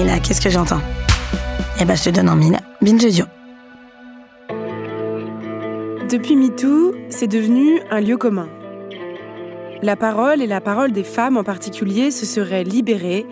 [0.00, 0.80] Et là, qu'est-ce que j'entends?
[1.80, 2.56] Eh ben, je te donne en mille.
[2.80, 3.24] Binge.
[6.08, 8.48] Depuis MeToo, c'est devenu un lieu commun.
[9.82, 13.26] La parole et la parole des femmes en particulier se seraient libérées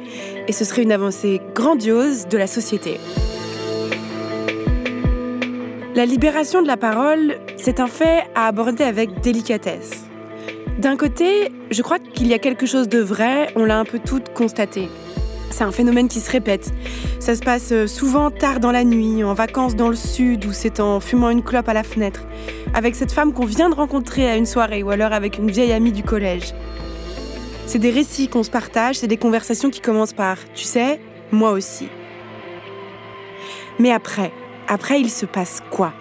[0.48, 2.98] et ce serait une avancée grandiose de la société.
[5.94, 10.04] La libération de la parole, c'est un fait à aborder avec délicatesse.
[10.78, 14.00] D'un côté, je crois qu'il y a quelque chose de vrai, on l'a un peu
[14.04, 14.88] toutes constaté.
[15.56, 16.70] C'est un phénomène qui se répète.
[17.18, 20.52] Ça se passe euh, souvent tard dans la nuit, en vacances dans le sud, ou
[20.52, 22.24] c'est en fumant une clope à la fenêtre,
[22.74, 25.72] avec cette femme qu'on vient de rencontrer à une soirée, ou alors avec une vieille
[25.72, 26.52] amie du collège.
[27.64, 31.00] C'est des récits qu'on se partage, c'est des conversations qui commencent par⁇ Tu sais,
[31.32, 31.84] moi aussi⁇
[33.78, 34.32] Mais après,
[34.68, 35.94] après il se passe quoi?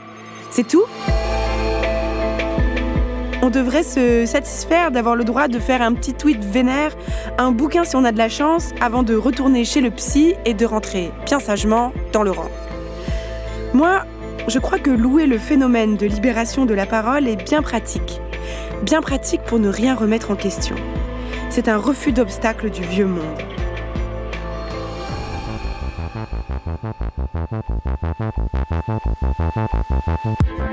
[0.51, 0.83] C'est tout?
[3.45, 6.95] On devrait se satisfaire d'avoir le droit de faire un petit tweet vénère,
[7.37, 10.55] un bouquin si on a de la chance, avant de retourner chez le psy et
[10.55, 12.49] de rentrer bien sagement dans le rang.
[13.75, 14.03] Moi,
[14.47, 18.19] je crois que louer le phénomène de libération de la parole est bien pratique.
[18.81, 20.75] Bien pratique pour ne rien remettre en question.
[21.51, 23.43] C'est un refus d'obstacle du vieux monde.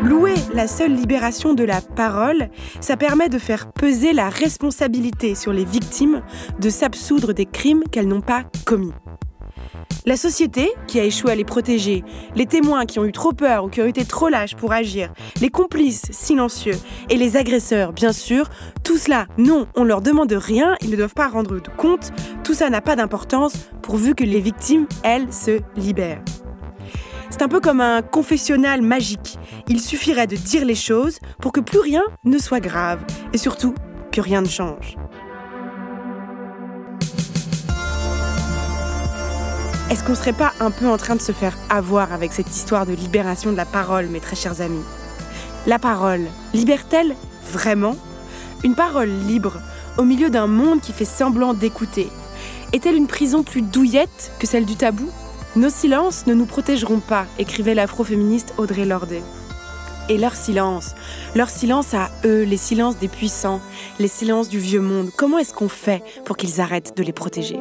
[0.02, 2.48] Louer la seule libération de la parole,
[2.80, 6.22] ça permet de faire peser la responsabilité sur les victimes
[6.60, 8.92] de s'absoudre des crimes qu'elles n'ont pas commis.
[10.06, 12.04] La société, qui a échoué à les protéger,
[12.34, 15.12] les témoins qui ont eu trop peur ou qui ont été trop lâches pour agir,
[15.40, 18.48] les complices silencieux et les agresseurs, bien sûr,
[18.82, 22.12] tout cela, non, on leur demande rien, ils ne doivent pas rendre compte,
[22.44, 26.22] tout ça n'a pas d'importance pourvu que les victimes, elles, se libèrent.
[27.30, 29.38] C'est un peu comme un confessionnal magique.
[29.66, 33.74] Il suffirait de dire les choses pour que plus rien ne soit grave et surtout
[34.12, 34.96] que rien ne change.
[39.92, 42.86] Est-ce qu'on serait pas un peu en train de se faire avoir avec cette histoire
[42.86, 44.82] de libération de la parole, mes très chers amis?
[45.66, 46.22] La parole,
[46.54, 47.14] libère-t-elle
[47.52, 47.94] vraiment?
[48.64, 49.60] Une parole libre,
[49.98, 52.08] au milieu d'un monde qui fait semblant d'écouter,
[52.72, 55.10] est-elle une prison plus douillette que celle du tabou?
[55.56, 59.22] Nos silences ne nous protégeront pas, écrivait l'afroféministe Audrey Lordet.
[60.08, 60.94] Et leur silence,
[61.34, 63.60] leur silence à eux, les silences des puissants,
[63.98, 67.60] les silences du vieux monde, comment est-ce qu'on fait pour qu'ils arrêtent de les protéger?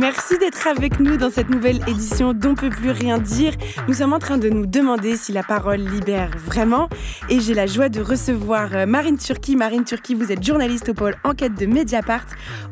[0.00, 3.52] Merci d'être avec nous dans cette nouvelle édition d'On peut plus rien dire.
[3.86, 6.88] Nous sommes en train de nous demander si la parole libère vraiment.
[7.28, 9.56] Et j'ai la joie de recevoir euh, Marine Turki.
[9.56, 12.24] Marine Turki, vous êtes journaliste au pôle enquête de Mediapart,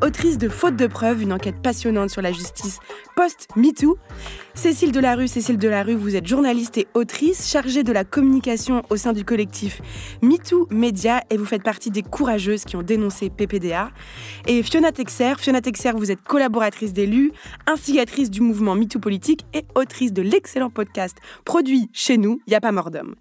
[0.02, 2.78] autrice de Faute de preuves, une enquête passionnante sur la justice
[3.14, 3.98] post-MeToo.
[4.54, 9.12] Cécile Delarue, Cécile Delarue, vous êtes journaliste et autrice, chargée de la communication au sein
[9.12, 9.82] du collectif
[10.22, 13.90] MeToo Média et vous faites partie des courageuses qui ont dénoncé PPDA.
[14.46, 17.17] Et Fiona Texer, Fiona Texer, vous êtes collaboratrice d'élus,
[17.66, 22.60] instigatrice du mouvement MeToo Politique et autrice de l'excellent podcast produit chez nous, Y a
[22.60, 23.14] pas mort d'homme.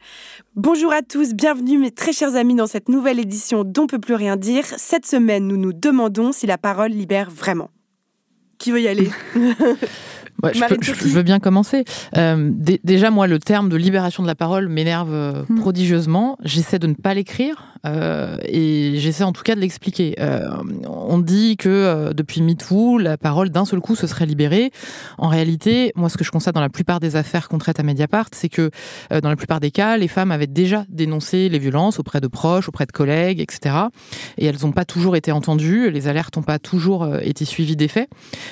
[0.55, 4.15] Bonjour à tous, bienvenue mes très chers amis dans cette nouvelle édition d'On peut plus
[4.15, 4.65] rien dire.
[4.77, 7.69] Cette semaine, nous nous demandons si la parole libère vraiment.
[8.57, 9.09] Qui veut y aller?
[10.43, 10.59] Ouais, je,
[10.93, 11.83] peux- veux bien commencer.
[12.15, 15.59] Euh, dé- déjà, moi, le terme de libération de la parole m'énerve euh, Hmm.
[15.59, 16.37] prodigieusement.
[16.43, 20.15] J'essaie de ne pas l'écrire euh, et j'essaie en tout cas de l'expliquer.
[20.19, 20.47] Euh,
[20.87, 24.71] on dit que depuis MeToo, la parole d'un seul coup se serait libérée.
[25.17, 27.83] En réalité, moi, ce que je constate dans la plupart des affaires qu'on traite à
[27.83, 28.69] Mediapart, c'est que
[29.09, 32.67] dans la plupart des cas, les femmes avaient déjà dénoncé les violences auprès de proches,
[32.67, 33.75] auprès de collègues, etc.
[34.37, 35.89] Et elles n'ont pas toujours été entendues.
[35.91, 38.09] Les alertes n'ont pas toujours été suivies des faits.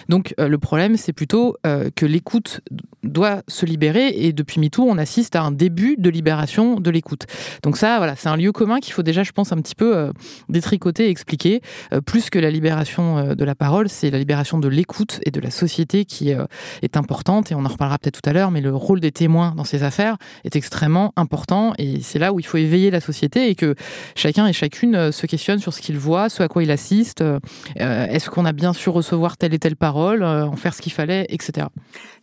[0.09, 2.61] Donc le problème, c'est plutôt euh, que l'écoute
[3.03, 7.25] doit se libérer et depuis MeToo, on assiste à un début de libération de l'écoute.
[7.63, 9.95] Donc ça, voilà, c'est un lieu commun qu'il faut déjà, je pense, un petit peu
[9.95, 10.11] euh,
[10.49, 11.61] détricoter et expliquer.
[11.93, 15.31] Euh, plus que la libération euh, de la parole, c'est la libération de l'écoute et
[15.31, 16.45] de la société qui euh,
[16.81, 19.53] est importante et on en reparlera peut-être tout à l'heure, mais le rôle des témoins
[19.55, 23.49] dans ces affaires est extrêmement important et c'est là où il faut éveiller la société
[23.49, 23.75] et que
[24.15, 27.21] chacun et chacune euh, se questionne sur ce qu'il voit, ce à quoi il assiste.
[27.21, 27.39] Euh,
[27.75, 30.91] Est-ce qu'on a bien su recevoir telle et telle parole, euh, en faire ce qu'il
[30.91, 31.64] fallait, etc.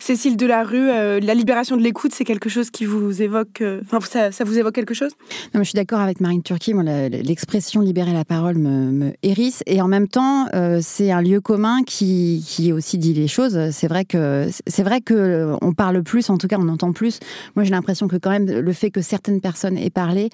[0.03, 3.99] Cécile Delarue, euh, la libération de l'écoute, c'est quelque chose qui vous évoque, euh, enfin
[4.01, 5.11] ça, ça, vous évoque quelque chose?
[5.53, 6.73] Non, Je suis d'accord avec Marine Turquie,
[7.09, 11.39] l'expression libérer la parole me, me, hérisse, et en même temps, euh, c'est un lieu
[11.39, 13.71] commun qui, qui aussi dit les choses.
[13.71, 17.19] C'est vrai que c'est vrai que on parle plus, en tout cas on entend plus.
[17.55, 20.29] Moi j'ai l'impression que quand même le fait que certaines personnes aient parlé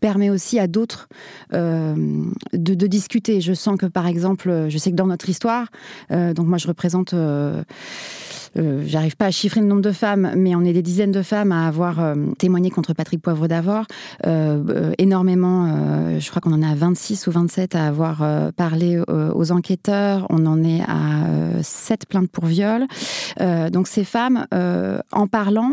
[0.00, 1.08] permet aussi à d'autres
[1.52, 1.94] de,
[2.52, 3.40] de, discuter.
[3.40, 5.68] Je sens que par exemple, je sais que dans notre histoire,
[6.10, 7.14] donc moi je représente
[8.58, 11.22] euh, j'arrive pas à chiffrer le nombre de femmes, mais on est des dizaines de
[11.22, 13.86] femmes à avoir euh, témoigné contre Patrick Poivre d'Avor.
[14.26, 20.26] Euh, énormément, je crois qu'on en a 26 ou 27 à avoir parlé aux enquêteurs.
[20.30, 22.86] On en est à 7 plaintes pour viol.
[23.70, 24.46] donc ces femmes,
[25.12, 25.72] en parlant,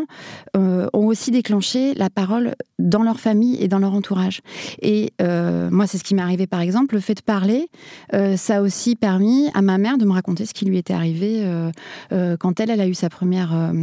[0.55, 4.41] ont aussi déclenché la parole dans leur famille et dans leur entourage.
[4.81, 6.95] Et moi, c'est ce qui m'est arrivé par exemple.
[6.95, 7.69] Le fait de parler,
[8.35, 11.43] ça a aussi permis à ma mère de me raconter ce qui lui était arrivé
[12.39, 13.73] quand elle elle, a eu sa première euh,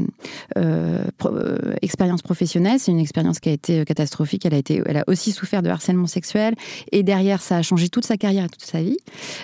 [0.57, 2.79] euh, euh, expérience professionnelle.
[2.79, 4.47] C'est une expérience qui a été catastrophique.
[4.47, 6.55] Elle a, été, elle a aussi souffert de harcèlement sexuel.
[6.93, 8.99] Et derrière, ça a changé toute sa carrière et toute sa vie.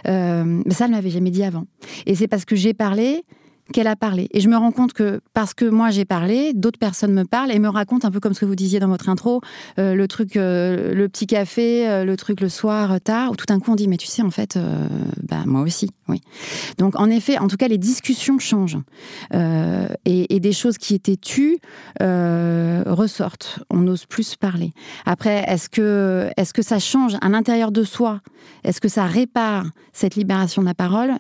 [0.05, 1.67] mais ça, elle ne m'avait jamais dit avant.
[2.07, 3.25] Et c'est parce que j'ai parlé
[3.73, 4.29] qu'elle a parlé.
[4.33, 7.53] Et je me rends compte que parce que moi j'ai parlé, d'autres personnes me parlent
[7.53, 9.41] et me racontent un peu comme ce que vous disiez dans votre intro,
[9.79, 13.47] euh, le truc, euh, le petit café, euh, le truc le soir tard, où tout
[13.47, 14.59] d'un coup on dit mais tu sais en fait,
[15.23, 16.21] bah moi aussi, oui.
[16.79, 18.79] Donc en effet, en tout cas les discussions changent
[20.05, 21.59] et, des choses qui étaient tues
[22.01, 23.61] ressortent.
[23.71, 24.73] On ose plus parler.
[25.07, 28.21] Après, est-ce que est-ce que ça change à l'intérieur de soi?
[28.65, 31.13] Est-ce que ça répare cette libération de la parole?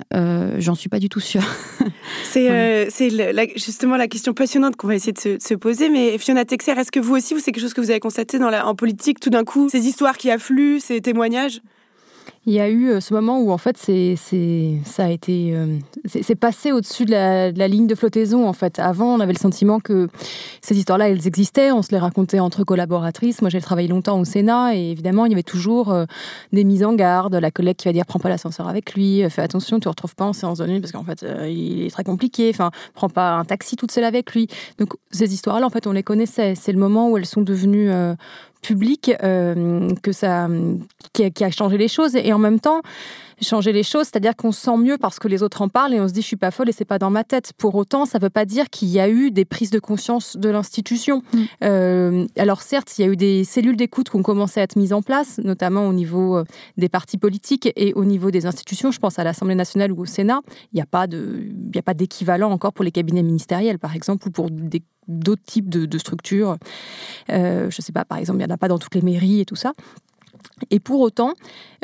[0.58, 1.44] J'en suis pas du tout sûre.
[2.32, 5.88] C'est euh, justement la question passionnante qu'on va essayer de se, poser.
[5.88, 8.50] Mais Fiona Texer, est-ce que vous aussi, c'est quelque chose que vous avez constaté dans
[8.50, 11.60] la, en politique, tout d'un coup, ces histoires qui affluent, ces témoignages?
[12.44, 14.16] Il y a eu euh, ce moment où en fait c'est
[14.84, 18.80] ça a été euh, c'est passé au-dessus de, la, ligne de flottaison en fait.
[18.80, 20.08] Avant, on avait le sentiment que
[20.60, 23.40] ces histoires-là, elles existaient, on se les racontait entre collaboratrices.
[23.42, 26.04] Moi, j'ai travaillé longtemps au Sénat et évidemment, il y avait toujours euh,
[26.52, 29.42] des mises en garde, la collègue qui va dire prends pas l'ascenseur avec lui, fais
[29.42, 32.04] attention, tu ne retrouves pas en séance de nuit parce qu'en fait, il est très
[32.04, 32.50] compliqué.
[32.52, 34.48] Enfin, prends pas un taxi toute seule avec lui.
[34.78, 36.54] Donc ces histoires-là, en fait, on les connaissait.
[36.56, 37.90] C'est le moment où elles sont devenues
[38.62, 40.48] public euh, que ça,
[41.12, 42.16] qui a, qui a, changé les choses.
[42.16, 42.80] Et en même temps,
[43.42, 46.00] changer les choses, c'est-à-dire qu'on se sent mieux parce que les autres en parlent et
[46.00, 47.52] on se dit je suis pas folle et c'est pas dans ma tête.
[47.58, 50.48] Pour autant, ça veut pas dire qu'il y a eu des prises de conscience de
[50.48, 51.22] l'institution.
[51.32, 51.38] Mm.
[51.64, 54.76] Euh, alors certes, il y a eu des cellules d'écoute qui ont commencé à être
[54.76, 56.44] mises en place, notamment au niveau euh,
[56.76, 58.90] des partis politiques et au niveau des institutions.
[58.90, 60.40] Je pense à l'Assemblée nationale ou au Sénat.
[60.72, 63.78] Il n'y a pas de, il y a pas d'équivalent encore pour les cabinets ministériels,
[63.78, 66.56] par exemple, ou pour des d'autres types de, structures.
[67.30, 69.02] Euh, je ne sais pas, par exemple, il n'y en a pas dans toutes les
[69.02, 69.72] mairies et tout ça.
[70.70, 71.34] Et pour autant,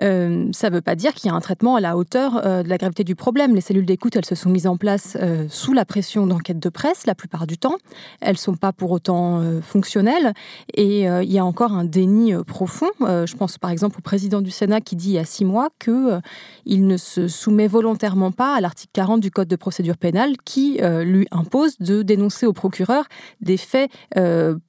[0.03, 2.63] euh, ça ne veut pas dire qu'il y a un traitement à la hauteur euh,
[2.63, 3.55] de la gravité du problème.
[3.55, 6.69] Les cellules d'écoute, elles se sont mises en place euh, sous la pression d'enquête de
[6.69, 7.77] presse la plupart du temps.
[8.21, 10.33] Elles ne sont pas pour autant fonctionnelles.
[10.75, 12.91] Et il y a encore un déni profond.
[13.01, 15.69] je pense par exemple au président du Sénat qui dit il y a six mois
[15.79, 20.81] qu'il ne se soumet volontairement pas à l'article 40 du Code de procédure pénale qui
[21.03, 23.05] lui impose de dénoncer au procureur
[23.41, 23.91] des faits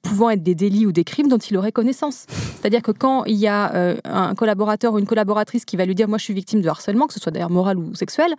[0.02, 2.26] pouvant être des délits ou des crimes dont il aurait connaissance.
[2.28, 6.08] C'est-à-dire que quand il y a un collaborateur ou une collaboratrice qui va lui dire
[6.08, 8.34] moi je suis victime de harcèlement, que ce soit d'ailleurs moral ou sexuel,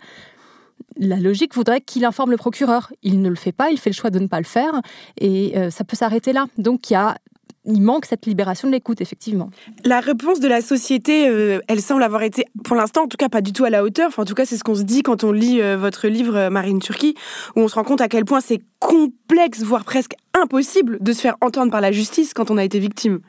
[0.98, 2.92] la logique voudrait qu'il informe le procureur.
[3.02, 4.80] Il ne le fait pas, il fait le choix de ne pas le faire,
[5.18, 6.46] et euh, ça peut s'arrêter là.
[6.58, 9.50] Donc il manque cette libération de l'écoute, effectivement.
[9.84, 13.28] La réponse de la société, euh, elle semble avoir été, pour l'instant, en tout cas,
[13.28, 14.10] pas du tout à la hauteur.
[14.18, 16.80] En tout cas, c'est ce qu'on se dit quand on lit euh, votre livre, Marine
[16.80, 17.14] Turquie,
[17.56, 21.20] où on se rend compte à quel point c'est complexe, voire presque impossible de se
[21.20, 23.20] faire entendre par la justice quand on a été victime.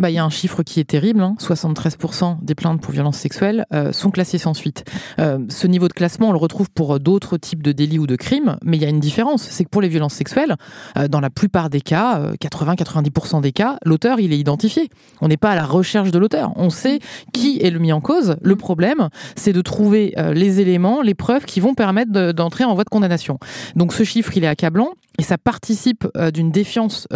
[0.00, 1.20] Bah, il y a un chiffre qui est terrible.
[1.20, 2.38] 73% hein.
[2.40, 4.84] des plaintes pour violences sexuelles euh, sont classées sans suite.
[5.18, 8.16] Euh, ce niveau de classement, on le retrouve pour d'autres types de délits ou de
[8.16, 9.42] crimes, mais il y a une différence.
[9.42, 10.56] C'est que pour les violences sexuelles,
[10.96, 14.88] euh, dans la plupart des cas, 80-90% des cas, l'auteur, il est identifié.
[15.20, 16.52] On n'est pas à la recherche de l'auteur.
[16.56, 17.00] On sait
[17.34, 18.36] qui est le mis en cause.
[18.40, 22.84] Le problème, c'est de trouver les éléments, les preuves qui vont permettre d'entrer en voie
[22.84, 23.38] de condamnation.
[23.76, 24.94] Donc ce chiffre, il est accablant.
[25.18, 27.06] Et ça participe d'une défiance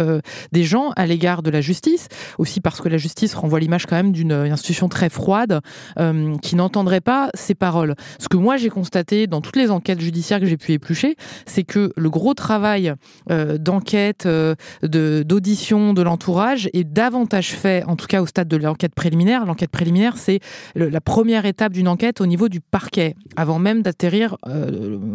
[0.51, 3.95] des gens à l'égard de la justice, aussi parce que la justice renvoie l'image quand
[3.95, 5.61] même d'une institution très froide
[5.99, 7.95] euh, qui n'entendrait pas ces paroles.
[8.19, 11.63] Ce que moi j'ai constaté dans toutes les enquêtes judiciaires que j'ai pu éplucher, c'est
[11.63, 12.93] que le gros travail
[13.31, 18.57] euh, d'enquête, euh, d'audition de l'entourage est davantage fait, en tout cas au stade de
[18.57, 19.45] l'enquête préliminaire.
[19.45, 20.39] L'enquête préliminaire, c'est
[20.75, 24.37] la première étape d'une enquête au niveau du parquet, avant même d'atterrir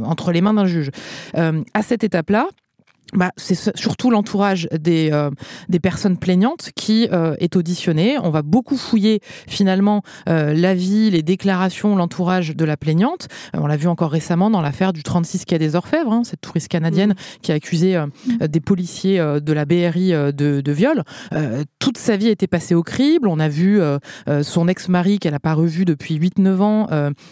[0.04, 0.90] entre les mains d'un juge.
[1.34, 2.48] à cette étape-là,
[3.12, 5.30] bah, c'est surtout l'entourage des, euh,
[5.68, 8.16] des personnes plaignantes qui euh, est auditionné.
[8.22, 13.28] On va beaucoup fouiller finalement euh, l'avis, les déclarations, l'entourage de la plaignante.
[13.54, 16.68] on l'a vu encore récemment dans l'affaire du 36 quai des Orfèvres, hein, cette touriste
[16.68, 17.40] canadienne mmh.
[17.42, 18.46] qui a accusé mmh.
[18.46, 21.02] des policiers de la BRI de, de viol.
[21.78, 23.28] toute sa vie a été passée au crible.
[23.28, 23.80] On a vu
[24.42, 26.88] son ex-mari qu'elle n'a pas revu depuis 8-9 ans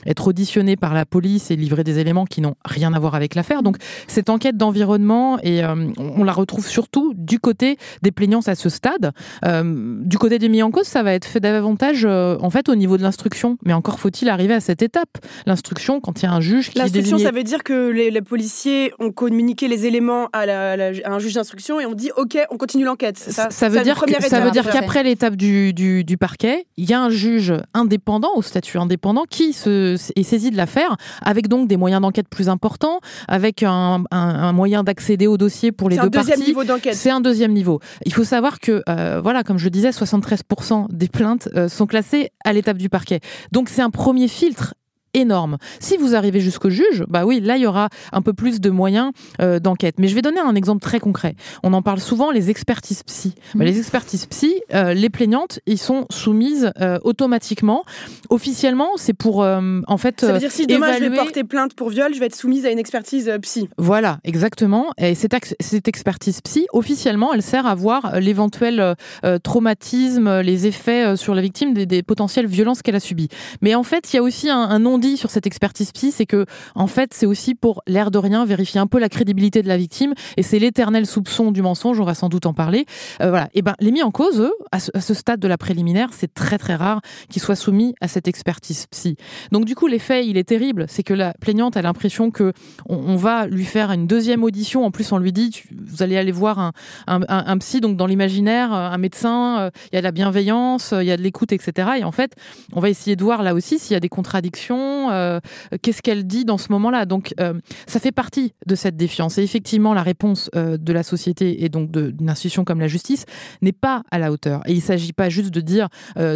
[0.07, 3.35] être auditionné par la police et livrer des éléments qui n'ont rien à voir avec
[3.35, 3.63] l'affaire.
[3.63, 8.55] Donc cette enquête d'environnement et euh, on la retrouve surtout du côté des plaignants à
[8.55, 9.13] ce stade.
[9.45, 12.69] Euh, du côté des mis en cause, ça va être fait davantage euh, en fait
[12.69, 13.59] au niveau de l'instruction.
[13.65, 15.19] Mais encore faut-il arriver à cette étape.
[15.47, 18.93] L'instruction, quand il y a un juge qui L'instruction, ça veut dire que les, policiers
[18.99, 23.17] ont communiqué les éléments à, un juge d'instruction et on dit OK, on continue l'enquête.
[23.17, 27.01] Ça, ça, veut dire ça veut dire qu'après l'étape du, du, parquet, il y a
[27.01, 31.77] un juge indépendant, au statut indépendant, qui se, est saisi de l'affaire, avec donc des
[31.77, 36.27] moyens d'enquête plus importants, avec un, un moyen d'accéder au dossier pour les deux parties.
[36.27, 36.95] C'est un deuxième niveau d'enquête.
[36.95, 37.81] C'est un deuxième niveau.
[38.05, 42.31] Il faut savoir que, euh, voilà, comme je disais, 73% des plaintes euh, sont classées
[42.45, 43.21] à l'étape du parquet.
[43.53, 44.75] Donc c'est un premier filtre
[45.21, 45.59] énorme.
[45.81, 48.71] Si vous arrivez jusqu'au juge, bah oui, là il y aura un peu plus de
[48.71, 49.97] moyens euh, d'enquête.
[49.99, 51.35] Mais je vais donner un exemple très concret.
[51.63, 53.35] On en parle souvent, les expertises psy.
[53.55, 57.85] Bah, les expertises psy, euh, les plaignantes, ils sont soumises euh, automatiquement.
[58.31, 60.21] Officiellement, c'est pour en fait.
[60.21, 62.67] Ça veut dire si demain je vais porter plainte pour viol, je vais être soumise
[62.67, 63.69] à une expertise psy.
[63.79, 64.93] Voilà, exactement.
[64.99, 68.95] Et cette, cette expertise psy, officiellement, elle sert à voir l'éventuel
[69.43, 73.29] traumatisme, les effets sur la victime des, potentielles violences qu'elle a subies.
[73.61, 76.27] Mais en fait, il y a aussi un, un non sur cette expertise psy, c'est
[76.27, 79.69] que en fait, c'est aussi pour l'air de rien vérifier un peu la crédibilité de
[79.69, 82.01] la victime, et c'est l'éternel soupçon du mensonge.
[82.01, 82.87] On va sans doute en parler.
[83.21, 83.49] Euh, voilà.
[83.55, 86.59] Et ben, les mis en cause, eux, à ce, stade de la préliminaire, c'est très
[86.59, 89.17] très rare qu'ils soient soumis à cette expertise psy.
[89.53, 90.87] Donc du coup, l'effet, il est terrible.
[90.89, 92.53] C'est que la plaignante a l'impression que
[92.89, 94.85] on, va lui faire une deuxième audition.
[94.85, 96.73] En plus, on lui dit, vous allez aller voir un,
[97.07, 97.81] un, psy.
[97.81, 101.11] Donc dans l'imaginaire, euh, un médecin, euh, il y a de la bienveillance, il y
[101.11, 101.91] a de l'écoute, etc.
[101.99, 102.35] Et en fait,
[102.73, 105.41] on va essayer de voir là aussi s'il y a des contradictions euh,
[105.83, 107.07] qu'est-ce qu'elle dit dans ce moment-là.
[107.07, 107.55] Donc, euh,
[107.87, 109.39] ça fait partie de cette défiance.
[109.39, 113.25] Et effectivement, la réponse euh, de la société et donc d'une institution comme la justice
[113.63, 114.63] n'est pas à la hauteur.
[114.67, 115.89] Et il ne s'agit pas juste de dire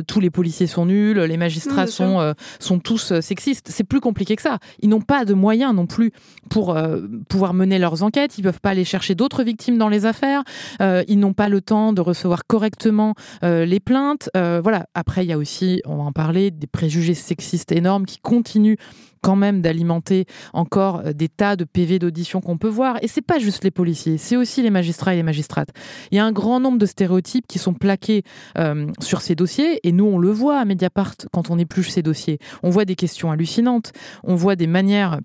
[0.07, 3.69] tous les policiers sont nuls, les magistrats sont, sont tous sexistes.
[3.71, 4.59] C'est plus compliqué que ça.
[4.81, 6.13] Ils n'ont pas de moyens non plus
[6.51, 6.77] pour
[7.29, 8.39] pouvoir mener leurs enquêtes.
[8.39, 10.43] Ils ne peuvent pas aller chercher d'autres victimes dans les affaires.
[10.81, 14.31] ils n'ont pas le temps de recevoir correctement les plaintes.
[14.35, 14.87] voilà.
[14.95, 18.42] Après, il y a aussi, on va en parler, des préjugés sexistes énormes qui continuent
[18.43, 18.77] continue
[19.21, 22.99] quand même d'alimenter encore euh, des tas de PV d'audition qu'on peut voir.
[23.03, 25.69] Et c'est pas juste les policiers, c'est aussi les magistrats et les magistrates.
[26.11, 28.25] Il y a un grand nombre de stéréotypes qui sont plaqués
[28.59, 32.03] euh, sur ces dossiers, et nous on le voit à Mediapart quand on épluche ces
[32.03, 32.39] dossiers.
[32.65, 33.93] On voit des questions hallucinantes,
[34.25, 35.21] on voit des manières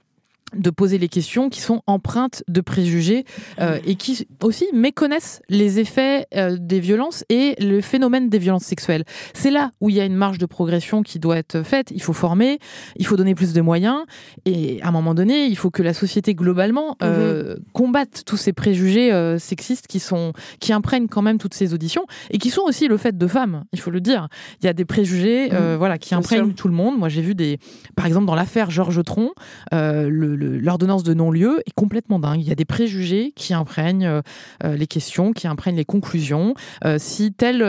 [0.55, 3.25] de poser les questions qui sont empreintes de préjugés
[3.59, 8.63] euh, et qui aussi méconnaissent les effets euh, des violences et le phénomène des violences
[8.63, 9.03] sexuelles.
[9.33, 11.91] C'est là où il y a une marge de progression qui doit être faite.
[11.91, 12.59] Il faut former,
[12.95, 14.03] il faut donner plus de moyens
[14.45, 17.63] et à un moment donné, il faut que la société globalement euh, mhm.
[17.73, 22.37] combatte tous ces préjugés sexistes qui sont qui imprègnent quand même toutes ces auditions et
[22.37, 23.65] qui sont aussi le fait de femmes.
[23.73, 24.27] Il faut le dire.
[24.61, 25.75] Il y a des préjugés, mhm.
[25.75, 26.97] voilà, qui imprègnent tout le monde.
[26.97, 27.59] Moi, j'ai vu des,
[27.95, 29.31] par exemple, dans l'affaire Georges Tron,
[29.71, 32.41] le l'ordonnance de non-lieu est complètement dingue.
[32.41, 34.21] Il y a des préjugés qui imprègnent euh,
[34.63, 36.53] euh, les questions, qui imprègnent les conclusions.
[36.85, 37.63] Euh, si tel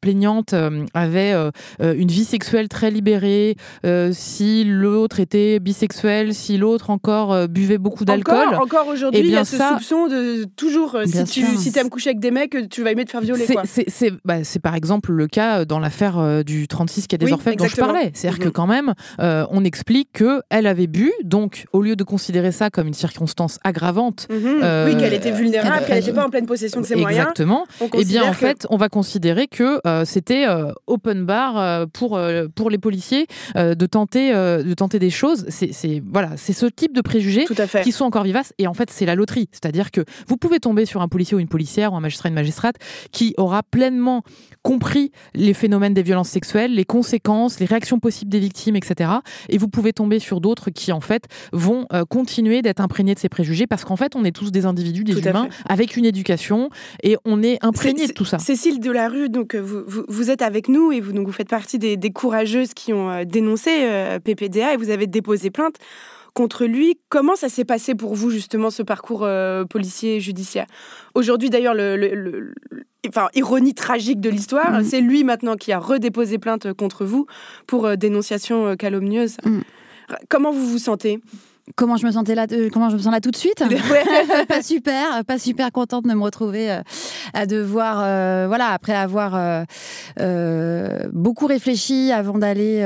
[0.00, 3.56] plaignante euh, avait euh, euh, une vie sexuelle très libérée,
[4.12, 8.54] si l'autre était bisexuel, si l'autre encore buvait beaucoup d'alcool.
[8.60, 12.10] Encore, aujourd'hui, eh il y a ce soupçon de toujours, si tu si aimes coucher
[12.10, 13.46] avec des mecs, tu vas aimer te faire violer.
[13.64, 17.56] C'est bah, par exemple le cas dans l'affaire du 36 qui a des oui, orfèvres
[17.56, 18.10] dont je parlais.
[18.14, 18.52] C'est-à-dire que mhm.
[18.52, 22.94] quand même, on explique qu'elle avait bu, donc au lieu de considérer ça comme une
[22.94, 24.26] circonstance aggravante.
[24.30, 24.86] Mhm.
[24.86, 27.20] oui, qu'elle était vulnérable, qu'elle n'était pas en pleine possession de ses moyens.
[27.20, 27.66] Exactement.
[27.80, 32.20] Et eh bien en fait, on va considérer que c'était euh, open bar euh, pour,
[32.54, 35.46] pour les policiers de, tenter, de tenter des choses.
[35.48, 37.46] C'est voilà, ce type de préjugés
[37.82, 38.52] qui sont encore vivaces.
[38.58, 39.48] Et en fait, c'est la loterie.
[39.52, 42.34] C'est-à-dire que vous pouvez tomber sur un policier ou une policière ou un magistrat, une
[42.34, 42.76] magistrate
[43.12, 44.22] qui aura pleinement
[44.62, 49.10] compris les phénomènes des violences sexuelles, les conséquences, les réactions possibles des victimes, etc.
[49.48, 53.28] Et vous pouvez tomber sur d'autres qui, en fait, vont continuer d'être imprégnés de ces
[53.28, 56.70] préjugés parce qu'en fait, on est tous des individus, des humains, avec une éducation
[57.02, 58.38] et on est imprégné de tout ça.
[58.38, 62.10] Cécile Delarue, donc vous, vous, êtes avec nous et vous, donc, vous faites partie des,
[62.10, 65.76] courageuses qui ont euh, dénoncé euh, PPDA et vous avez déposé plainte
[66.34, 66.98] contre lui.
[67.08, 70.66] Comment ça s'est passé pour vous, justement, ce parcours euh, policier judiciaire?
[71.14, 72.54] Aujourd'hui, d'ailleurs, le,
[73.08, 74.84] enfin, ironie tragique de l'histoire, mm.
[74.84, 77.26] c'est lui maintenant qui a redéposé plainte contre vous
[77.66, 79.36] pour dénonciation calomnieuse.
[79.44, 79.60] Mm.
[80.28, 81.20] Comment vous vous sentez?
[81.76, 83.62] Comment je me sentais là, comment je me sens là tout de suite.
[84.48, 86.82] pas super, pas super contente de me retrouver euh,
[87.34, 89.64] à devoir, euh, voilà, après avoir
[90.20, 92.80] euh, beaucoup réfléchi avant d'aller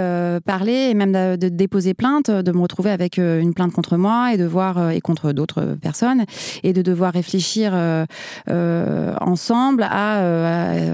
[0.45, 4.37] parler et même de, déposer plainte, de me retrouver avec une plainte contre moi et
[4.37, 6.25] de voir et contre d'autres personnes
[6.63, 7.75] et de devoir réfléchir
[8.49, 10.21] ensemble à,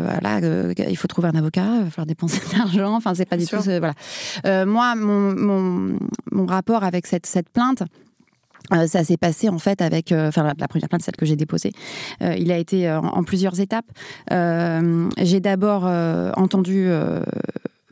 [0.02, 0.40] voilà,
[0.88, 2.94] il faut trouver un avocat, il va falloir dépenser de l'argent.
[2.94, 4.64] Enfin, c'est pas du tout, voilà.
[4.64, 5.99] moi, mon, mon,
[6.32, 7.80] mon rapport avec cette cette plainte
[8.73, 11.37] euh, ça s'est passé en fait avec, euh, enfin la, première plainte, celle que j'ai
[11.37, 11.73] déposée,
[12.23, 13.91] euh, il a été en, plusieurs étapes.
[14.31, 15.85] j'ai d'abord
[16.37, 16.89] entendu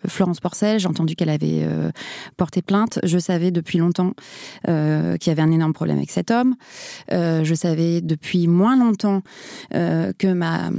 [0.07, 1.67] Florence Porcel, j'ai entendu qu'elle avait
[2.37, 2.99] porté plainte.
[3.03, 4.13] Je savais depuis longtemps
[4.65, 6.55] qu'il y avait un énorme problème avec cet homme.
[7.11, 9.23] je savais depuis moins longtemps
[9.71, 10.71] que ma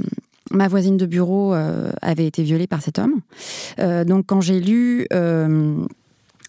[0.52, 1.54] ma voisine de bureau
[2.02, 3.20] avait été violée par cet homme.
[4.06, 5.06] donc quand j'ai lu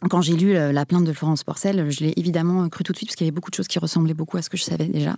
[0.10, 3.10] quand j'ai lu la plainte de Florence Porcel, je l'ai évidemment cru tout de suite
[3.10, 4.86] parce qu'il y avait beaucoup de choses qui ressemblaient beaucoup à ce que je savais
[4.86, 5.15] déjà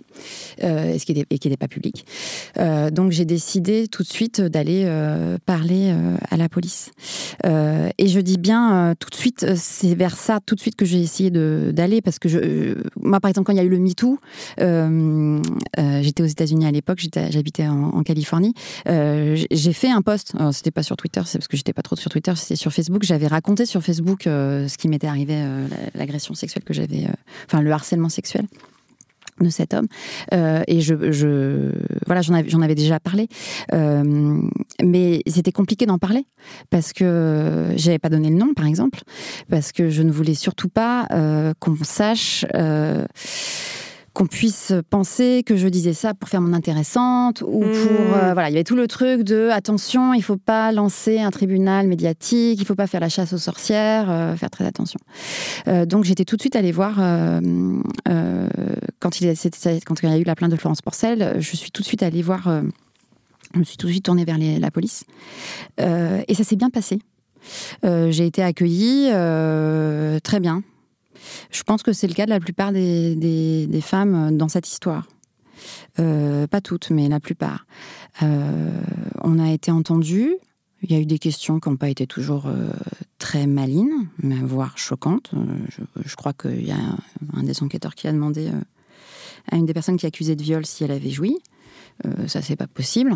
[0.63, 2.05] euh, et, ce qui n'était pas public.
[2.57, 6.91] Euh, donc j'ai décidé tout de suite d'aller euh, parler euh, à la police.
[7.45, 10.75] Euh, et je dis bien euh, tout de suite, c'est vers ça tout de suite
[10.75, 13.79] que j'ai essayé d'aller parce que moi par exemple quand il y a eu le
[13.79, 14.19] MeToo,
[14.57, 16.99] j'étais aux États-Unis à l'époque,
[17.29, 18.53] j'habitais en, en, Californie,
[18.85, 20.33] j'ai fait un post.
[20.51, 23.03] C'était pas sur Twitter, c'est parce que j'étais pas trop sur Twitter, c'était sur Facebook.
[23.03, 24.27] J'avais raconté sur Facebook
[24.73, 27.13] ce qui m'était arrivé, euh, l'agression sexuelle que j'avais, euh,
[27.45, 28.45] enfin le harcèlement sexuel
[29.39, 29.87] de cet homme.
[30.33, 30.93] Euh, et je,
[32.05, 33.27] voilà j'en avais déjà parlé.
[34.83, 36.25] Mais c'était compliqué d'en parler
[36.69, 39.01] parce que j'avais pas donné le nom par exemple
[39.49, 41.07] parce que je ne voulais surtout pas
[41.59, 42.45] qu'on sache
[44.13, 48.13] qu'on puisse penser que je disais ça pour faire mon intéressante ou pour mmh.
[48.13, 51.31] euh, voilà il y avait tout le truc de attention il faut pas lancer un
[51.31, 54.99] tribunal médiatique il faut pas faire la chasse aux sorcières euh, faire très attention.
[55.67, 56.97] Euh, donc j'étais tout de suite allée voir
[58.99, 59.33] quand il
[59.85, 62.03] quand il y a eu la plainte de Florence Porcel je suis tout de suite
[62.03, 62.61] allée voir
[63.53, 65.05] je me suis tout de suite tournée vers la police.
[65.77, 66.99] Et ça s'est bien passé.
[67.83, 69.09] J'ai été accueillie
[70.23, 70.63] très bien
[71.51, 75.07] je pense que c'est le cas de la plupart des, femmes dans cette histoire.
[75.99, 77.65] Euh, pas toutes, mais la plupart.
[78.21, 78.81] Euh,
[79.21, 80.35] on a été entendues.
[80.81, 82.69] Il y a eu des questions qui n'ont pas été toujours euh,
[83.17, 85.31] très malines, voire choquantes.
[86.05, 86.77] Je, crois qu'il y a
[87.33, 88.51] un, des enquêteurs qui a demandé
[89.49, 91.37] à une des personnes qui accusait de viol si elle avait joui.
[92.05, 93.13] Euh, ça, c'est pas possible.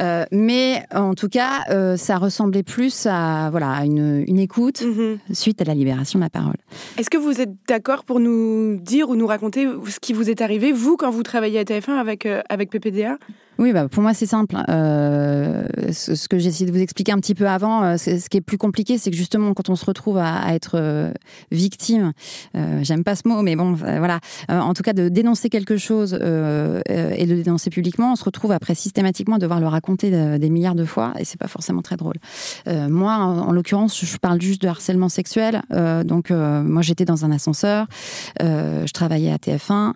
[0.00, 5.18] Euh, mais en tout cas, euh, ça ressemblait plus à voilà une, une écoute mhm.
[5.32, 6.56] suite à la libération de la parole.
[6.98, 10.42] Est-ce que vous êtes d'accord pour nous dire ou nous raconter ce qui vous est
[10.42, 13.18] arrivé, vous, quand vous travaillez à TF1 avec, avec PPDA
[13.58, 14.56] oui, bah, pour moi, c'est simple.
[14.68, 18.36] Euh, ce, que j'ai essayé de vous expliquer un petit peu avant, euh, ce qui
[18.36, 21.12] est plus compliqué, c'est que justement, quand on se retrouve à, être euh,
[21.50, 22.12] victime,
[22.82, 26.16] j'aime pas ce mot, mais bon, voilà, en tout cas, de dénoncer quelque chose et
[27.26, 30.74] de le dénoncer publiquement, on se retrouve après systématiquement à devoir le raconter des milliards
[30.74, 32.16] de fois, et c'est pas forcément très drôle.
[32.66, 35.62] moi, en, l'occurrence, je parle juste de harcèlement sexuel.
[36.04, 37.86] donc, moi, j'étais dans un ascenseur,
[38.40, 39.92] je travaillais à TF1,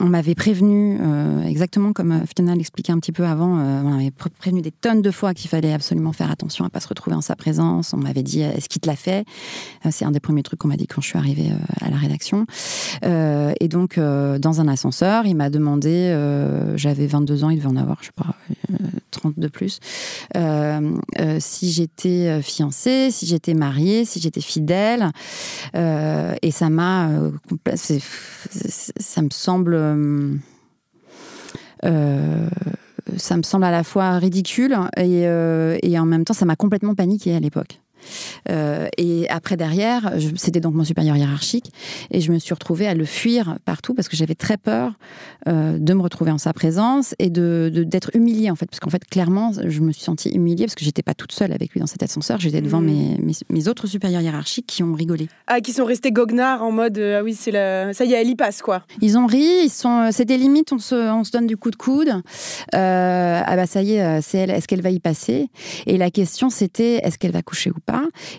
[0.00, 0.98] on m'avait prévenu
[1.46, 5.02] exactement comme comme Fiona l'expliquait un petit peu avant, euh, on avait prévenu des tonnes
[5.02, 7.92] de fois qu'il fallait absolument faire attention à pas se retrouver en sa présence.
[7.92, 9.24] On m'avait dit est-ce qu'il te l'a fait?
[9.84, 11.90] Euh, C'est un des premiers trucs qu'on m'a dit quand je suis arrivée euh, à
[11.90, 12.46] la rédaction.
[13.02, 16.14] et donc dans un ascenseur, il m'a demandé,
[16.76, 18.34] j'avais 22 ans, il devait en avoir, je sais pas,
[19.10, 19.80] 30 de plus,
[21.38, 25.10] si j'étais fiancée, si j'étais mariée, si j'étais fidèle.
[25.74, 27.10] et ça m'a,
[28.98, 30.34] ça me semble euh,
[33.16, 36.56] ça me semble à la fois ridicule et, euh, et en même temps, ça m'a
[36.56, 37.80] complètement paniqué à l'époque.
[38.48, 41.72] Euh, et après, derrière, c'était donc mon supérieur hiérarchique,
[42.10, 44.92] et je me suis retrouvée à le fuir partout parce que j'avais très peur
[45.48, 48.90] euh, de me retrouver en sa présence et de d'être humiliée en fait, parce qu'en
[48.90, 51.80] fait, clairement, je me suis sentie humiliée parce que j'étais pas toute seule avec lui
[51.80, 53.16] dans cet ascenseur, j'étais devant mmh.
[53.20, 55.28] mes, mes, autres supérieurs hiérarchiques qui ont rigolé.
[55.46, 57.92] Ah, qui sont restés goguenards en mode euh, ah oui, c'est la...
[57.92, 58.84] ça y est, elle y passe quoi.
[59.00, 61.76] Ils ont ri, ils sont, c'était limite, on se, on se donne du coup de
[61.76, 62.12] coude.
[62.72, 65.48] ah bah ça y est, c'est elle, est-ce qu'elle va y passer?
[65.86, 67.89] Et la question c'était est-ce qu'elle va coucher ou pas?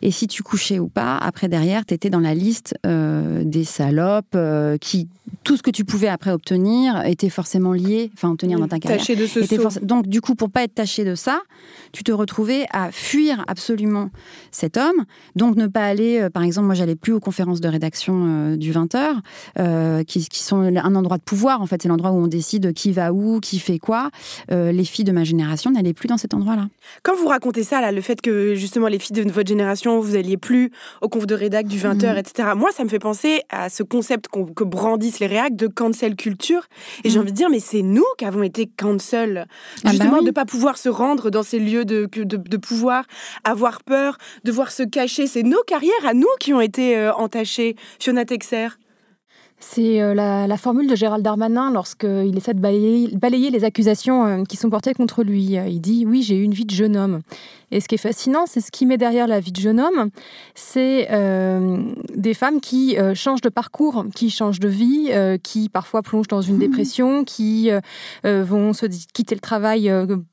[0.02, 3.64] Et si tu couchais ou pas, après derrière, tu étais dans la liste euh, des
[3.64, 5.08] salopes euh, qui
[5.44, 9.00] tout ce que tu pouvais après obtenir était forcément lié, enfin obtenir dans ta carrière.
[9.00, 11.42] Taché de ce Donc du coup, pour pas être taché de ça,
[11.94, 14.10] tu te retrouvais à fuir absolument
[14.52, 15.06] cet homme.
[15.36, 18.72] Donc ne pas aller, euh, par exemple, moi j'allais plus aux conférences de rédaction du
[18.72, 22.74] 20h, qui, qui, sont un endroit de pouvoir en fait, c'est l'endroit où on décide
[22.74, 24.10] qui va où, qui fait quoi.
[24.50, 26.68] les filles de ma génération n'allaient plus dans cet endroit-là.
[27.04, 30.00] Quand vous racontez ça, là, le fait que justement les filles de votre votre génération,
[30.00, 32.18] vous alliez plus au conf de rédac du 20h, Mhm.
[32.18, 32.50] etc.
[32.56, 36.64] Moi, ça me fait penser à ce concept que brandissent les réacs de cancel culture.
[37.04, 37.22] Et j'ai Mhm.
[37.24, 39.46] envie de dire, mais c'est nous qui avons été cancel.
[39.50, 40.22] Ah bah Justement, oui.
[40.22, 43.06] de ne pas pouvoir se rendre dans ces lieux de, que- de, de pouvoir,
[43.44, 45.26] avoir peur, devoir se cacher.
[45.28, 47.76] C'est nos carrières à nous qui ont été euh, entachées.
[48.00, 48.68] Fiona Texer.
[49.64, 54.26] C'est euh, la, la formule de Gérald Darmanin lorsqu'il essaie de balayer, balayer les accusations
[54.26, 55.56] euh, qui sont portées contre lui.
[55.56, 57.22] Euh, Il dit Oui, j'ai eu une vie de jeune homme.
[57.72, 60.10] Et ce qui est fascinant, c'est ce qui met derrière la vie de jeune homme
[60.56, 61.82] c'est euh,
[62.16, 66.28] des femmes qui euh, changent de parcours, qui changent de vie, euh, qui parfois plongent
[66.28, 67.70] dans une dépression, qui
[68.24, 69.92] vont se quitter le travail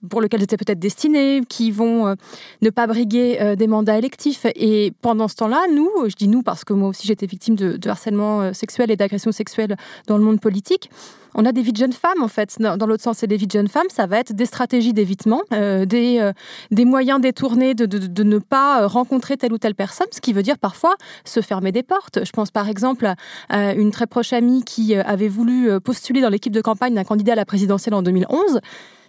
[0.08, 2.14] pour lequel elles étaient peut-être destinées, qui vont
[2.62, 4.46] ne pas briguer des mandats électifs.
[4.54, 7.76] Et pendant ce temps-là, nous, je dis nous parce que moi aussi j'étais victime de,
[7.76, 9.76] de harcèlement sexuel et d'agression sexuelle
[10.06, 10.90] dans le monde politique.
[11.34, 12.56] On a des vies de jeunes femmes, en fait.
[12.58, 13.86] Dans, l'autre sens, c'est des vies de jeunes femmes.
[13.90, 16.32] Ça va être des stratégies d'évitement, euh, des, euh,
[16.70, 20.20] des moyens détournés de, de- de ne pas euh, rencontrer telle ou telle personne, ce
[20.20, 22.24] qui veut dire parfois se fermer des portes.
[22.24, 23.12] Je pense par exemple
[23.50, 27.32] à une très proche amie qui avait voulu postuler dans l'équipe de campagne d'un candidat
[27.34, 28.60] à la présidentielle en 2011.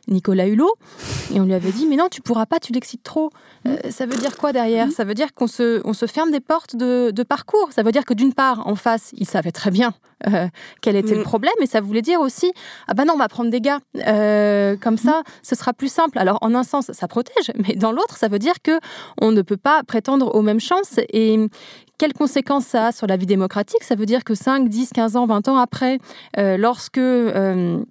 [0.09, 0.73] Nicolas Hulot,
[1.33, 3.29] et on lui avait dit mais non tu pourras pas, tu l'excites trop.
[3.67, 4.91] Euh, ça veut dire quoi derrière?
[4.91, 7.69] Ça veut dire qu'on se, on se ferme des portes de, de parcours.
[7.71, 9.93] Ça veut dire que d'une part en face il savait très bien
[10.27, 10.47] euh,
[10.81, 11.19] quel était Mm.
[11.19, 12.51] le problème, et ça voulait dire aussi
[12.87, 13.79] ah ben non on va prendre des gars.
[14.07, 16.17] Euh, comme ça ce sera plus simple.
[16.19, 18.79] Alors en un sens ça protège, mais dans l'autre ça veut dire que
[19.21, 20.99] on ne peut pas prétendre aux mêmes chances.
[21.11, 21.39] Et
[21.97, 23.83] quelles conséquences ça a sur la vie démocratique?
[23.83, 25.99] Ça veut dire que 5, 10, 15 ans, 20 ans après,
[26.37, 27.83] euh, lorsque euh,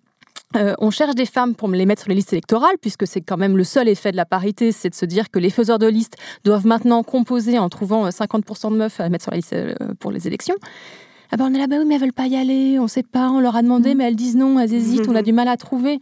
[0.57, 3.37] euh, on cherche des femmes pour les mettre sur les listes électorales, puisque c'est quand
[3.37, 5.87] même le seul effet de la parité, c'est de se dire que les faiseurs de
[5.87, 9.53] listes doivent maintenant composer en trouvant euh, 50% de meufs à mettre sur la liste
[9.53, 10.57] euh, pour les élections.
[11.31, 13.03] Ah ben on est là, bah oui, mais elles veulent pas y aller, on sait
[13.03, 15.49] pas, on leur a demandé, mais elles disent non, elles hésitent, on a du mal
[15.49, 16.01] à trouver.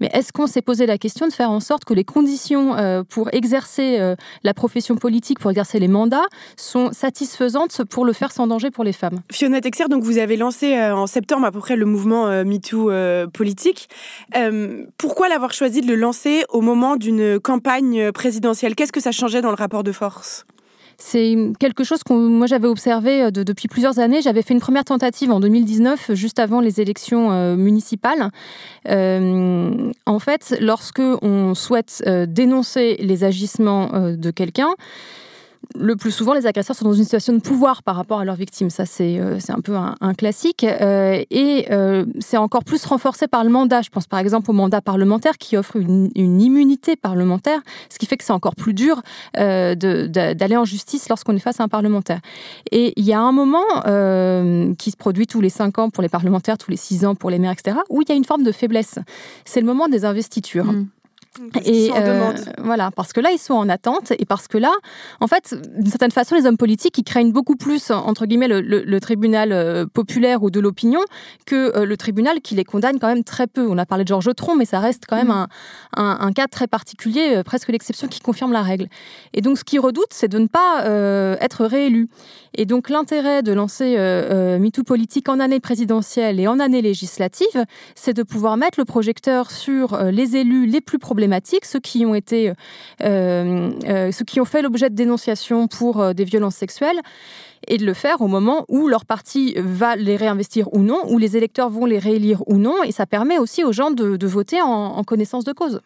[0.00, 3.02] Mais est-ce qu'on s'est posé la question de faire en sorte que les conditions euh,
[3.02, 8.32] pour exercer euh, la profession politique, pour exercer les mandats, sont satisfaisantes pour le faire
[8.32, 9.20] sans danger pour les femmes?
[9.30, 12.44] Fiona Texer, donc vous avez lancé euh, en septembre à peu près le mouvement euh,
[12.44, 13.88] MeToo euh, politique.
[14.96, 18.74] Pourquoi l'avoir choisi de le lancer au moment d'une campagne présidentielle?
[18.74, 20.44] Qu'est-ce que ça changeait dans le rapport de force?
[21.02, 24.20] C'est quelque chose que moi j'avais observé euh, de- depuis plusieurs années.
[24.20, 28.30] J'avais fait une première tentative en 2019, juste avant les élections euh, municipales.
[28.88, 34.74] Euh, en fait, lorsque on souhaite euh, dénoncer les agissements euh, de quelqu'un,
[35.78, 38.36] le plus souvent, les agresseurs sont dans une situation de pouvoir par rapport à leurs
[38.36, 38.70] victimes.
[38.70, 40.64] Ça, c'est euh, un peu un, classique.
[40.64, 43.82] Euh, et euh, c'est encore plus renforcé par le mandat.
[43.82, 48.16] Je pense par exemple au mandat parlementaire qui offre une, immunité parlementaire, ce qui fait
[48.16, 49.02] que c'est encore plus dur
[49.34, 52.20] d'aller en justice lorsqu'on est face à un parlementaire.
[52.70, 53.64] Et il y a un moment
[54.76, 57.30] qui se produit tous les cinq ans pour les parlementaires, tous les six ans pour
[57.30, 58.98] les maires, etc., où il y a une forme de faiblesse.
[59.44, 60.66] C'est le moment des investitures.
[60.66, 60.88] Mm.
[61.52, 64.58] Parce sont en euh, voilà, parce que là, ils sont en attente et parce que
[64.58, 64.72] là,
[65.20, 68.60] en fait, d'une certaine façon, les hommes politiques, ils craignent beaucoup plus, entre guillemets, le,
[68.60, 70.98] le- le tribunal euh, populaire ou de l'opinion
[71.46, 73.64] que euh, le tribunal qui les condamne quand même très peu.
[73.68, 75.46] On a parlé de Georges Tron, mais ça reste quand même un,
[75.96, 78.88] un- un cas très particulier, presque l'exception qui confirme la règle.
[79.32, 80.84] Et donc, ce qu'ils redoutent, c'est de ne pas
[81.40, 82.08] être réélu.
[82.54, 83.96] Et donc, l'intérêt de lancer
[84.58, 87.64] MeToo politique en année présidentielle et en année législative,
[87.94, 91.19] c'est de pouvoir mettre le projecteur sur les élus les plus problématiques,
[91.62, 92.52] ceux qui ont été,
[93.02, 97.00] euh, euh, ceux qui ont fait l'objet de dénonciations pour euh, des violences sexuelles,
[97.68, 101.18] et de le faire au moment où leur parti va les réinvestir ou non, où
[101.18, 104.26] les électeurs vont les réélire ou non, et ça permet aussi aux gens de, de
[104.26, 105.80] voter en, en connaissance de cause.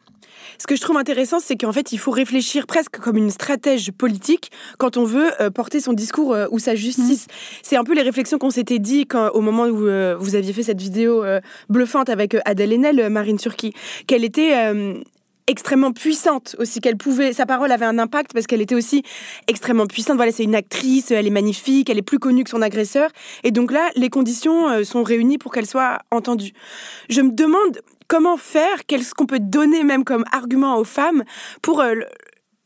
[0.58, 3.92] Ce que je trouve intéressant, c'est qu'en fait, il faut réfléchir presque comme une stratège
[3.92, 7.26] politique quand on veut euh, porter son discours euh, ou sa justice.
[7.62, 10.52] C'est un peu les réflexions qu'on s'était dit quand, au moment où euh, vous aviez
[10.52, 11.24] fait cette vidéo
[11.68, 13.72] bluffante avec Adèle Haenel, Marine Turki,
[14.06, 14.72] qu'elle était
[15.46, 19.02] extrêmement puissante aussi, qu'elle pouvait, sa parole avait un impact parce qu'elle était aussi
[19.46, 20.16] extrêmement puissante.
[20.16, 23.10] Voilà, c'est une actrice, elle est magnifique, elle est plus connue que son agresseur.
[23.42, 26.52] Et donc là, les conditions euh, sont réunies pour qu'elle soit entendue.
[27.10, 31.24] Je me demande comment faire, qu'est-ce qu'on peut donner même comme argument aux femmes
[31.62, 31.94] pour euh,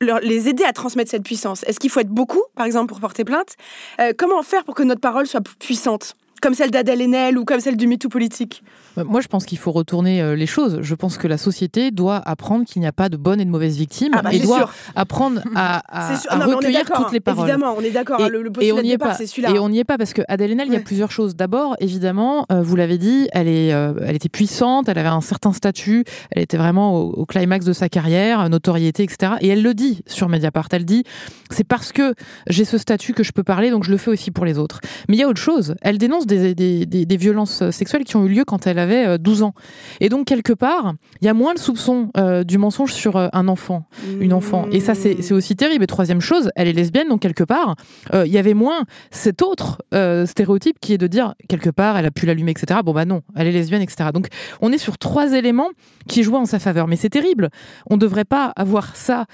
[0.00, 1.64] les aider à transmettre cette puissance?
[1.64, 3.56] Est-ce qu'il faut être beaucoup, par exemple, pour porter plainte?
[4.00, 7.58] Euh, Comment faire pour que notre parole soit puissante comme celle d'Adèle Haenel ou comme
[7.58, 8.62] celle du MeToo politique?
[9.04, 10.78] Moi, je pense qu'il faut retourner euh, les choses.
[10.82, 13.50] Je pense que la société doit apprendre qu'il n'y a pas de bonnes et de
[13.50, 14.72] mauvaises victimes Ah bah, et doit sûr.
[14.94, 15.82] apprendre à,
[16.12, 16.30] à- sûr.
[16.32, 17.48] à Non, mais on est recueillir toutes les paroles.
[17.48, 18.20] Évidemment, on est d'accord.
[18.20, 19.14] hein, le, le et on n'y est pas.
[19.14, 19.50] c'est celui-là.
[19.54, 21.36] Et on n'y est pas parce que Adèle Haenel, il y a plusieurs choses.
[21.36, 25.20] D'abord, évidemment, euh, vous l'avez dit, elle est, euh, elle était puissante, elle avait un
[25.20, 29.32] certain statut, elle était vraiment au, au climax de sa carrière, notoriété, etc.
[29.40, 30.68] Et elle le dit sur Mediapart.
[30.72, 31.04] Elle dit,
[31.50, 32.14] c'est parce que
[32.48, 34.80] j'ai ce statut que je peux parler, donc je le fais aussi pour les autres.
[35.08, 35.74] Mais il y a autre chose.
[35.82, 38.87] Elle dénonce des, des, des, violences sexuelles qui ont eu lieu quand elle avait
[39.18, 39.54] 12 ans.
[40.00, 42.10] Et donc, quelque part, il y a moins le soupçon
[42.46, 43.84] du mensonge sur un enfant,
[44.20, 44.66] une enfant.
[44.72, 45.84] Et ça, c'est aussi terrible.
[45.84, 47.76] Et troisième chose, elle est lesbienne, donc quelque part,
[48.12, 49.78] il y avait moins cet autre
[50.26, 52.80] stéréotype qui est de dire, quelque part, elle a pu l'allumer, etc.
[52.84, 54.10] Bon, bah non, elle est lesbienne, etc.
[54.12, 54.28] Donc,
[54.60, 55.68] on est sur trois éléments
[56.06, 56.86] qui jouent en sa faveur.
[56.88, 57.50] Mais c'est terrible.
[57.90, 59.26] On ne devrait pas avoir ça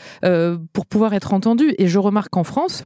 [0.72, 1.74] pour pouvoir être entendu.
[1.78, 2.84] Et je remarque qu'en France,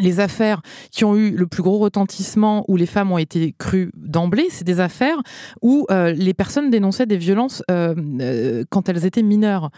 [0.00, 3.90] les affaires qui ont eu le plus gros retentissement, où les femmes ont été crues
[3.96, 5.18] d'emblée, c'est des affaires
[5.62, 9.70] où euh, les personnes dénonçaient des violences euh, euh, quand elles étaient mineures.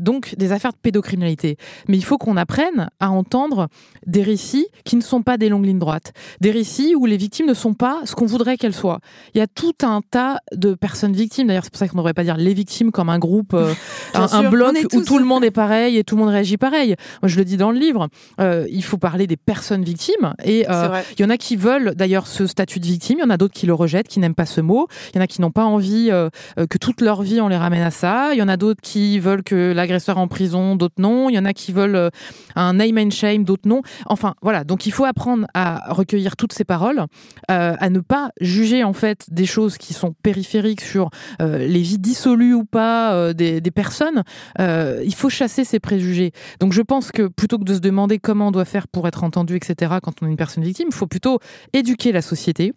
[0.00, 1.56] donc des affaires de pédocriminalité.
[1.88, 3.68] Mais il faut qu'on apprenne à entendre
[4.06, 6.12] des récits qui ne sont pas des longues lignes droites.
[6.40, 9.00] Des récits où les victimes ne sont pas ce qu'on voudrait qu'elles soient.
[9.34, 11.48] Il y a tout un tas de personnes victimes.
[11.48, 13.56] D'ailleurs, c'est pour ça qu'on ne devrait pas dire les victimes comme un groupe,
[14.14, 16.94] un, bloc où tout le monde est pareil et tout le monde réagit pareil.
[17.22, 18.08] Moi, je le dis dans le livre.
[18.38, 20.34] il faut parler des personnes victimes.
[20.44, 23.24] Et euh, il y en a qui veulent d'ailleurs ce statut de victime, il y
[23.24, 24.88] en a d'autres qui le rejettent, qui n'aiment pas ce mot.
[25.14, 26.28] Il y en a qui n'ont pas envie euh,
[26.58, 28.30] euh, que toute leur vie on les ramène à ça.
[28.32, 31.30] Il y en a d'autres qui veulent que l'agresseur en prison, d'autres non.
[31.30, 32.10] Il y en a qui veulent
[32.56, 33.82] un name and shame, d'autres non.
[34.06, 37.04] Enfin voilà, donc il faut apprendre à recueillir toutes ces paroles,
[37.48, 42.54] à ne pas juger en fait des choses qui sont périphériques sur les vies dissolues
[42.54, 44.24] ou pas des, des, personnes.
[44.58, 46.32] il faut chasser ces préjugés.
[46.58, 49.22] Donc je pense que plutôt que de se demander comment on doit faire pour être
[49.26, 51.40] entendu, etc., quand on est une personne victime, il faut plutôt
[51.72, 52.72] éduquer la société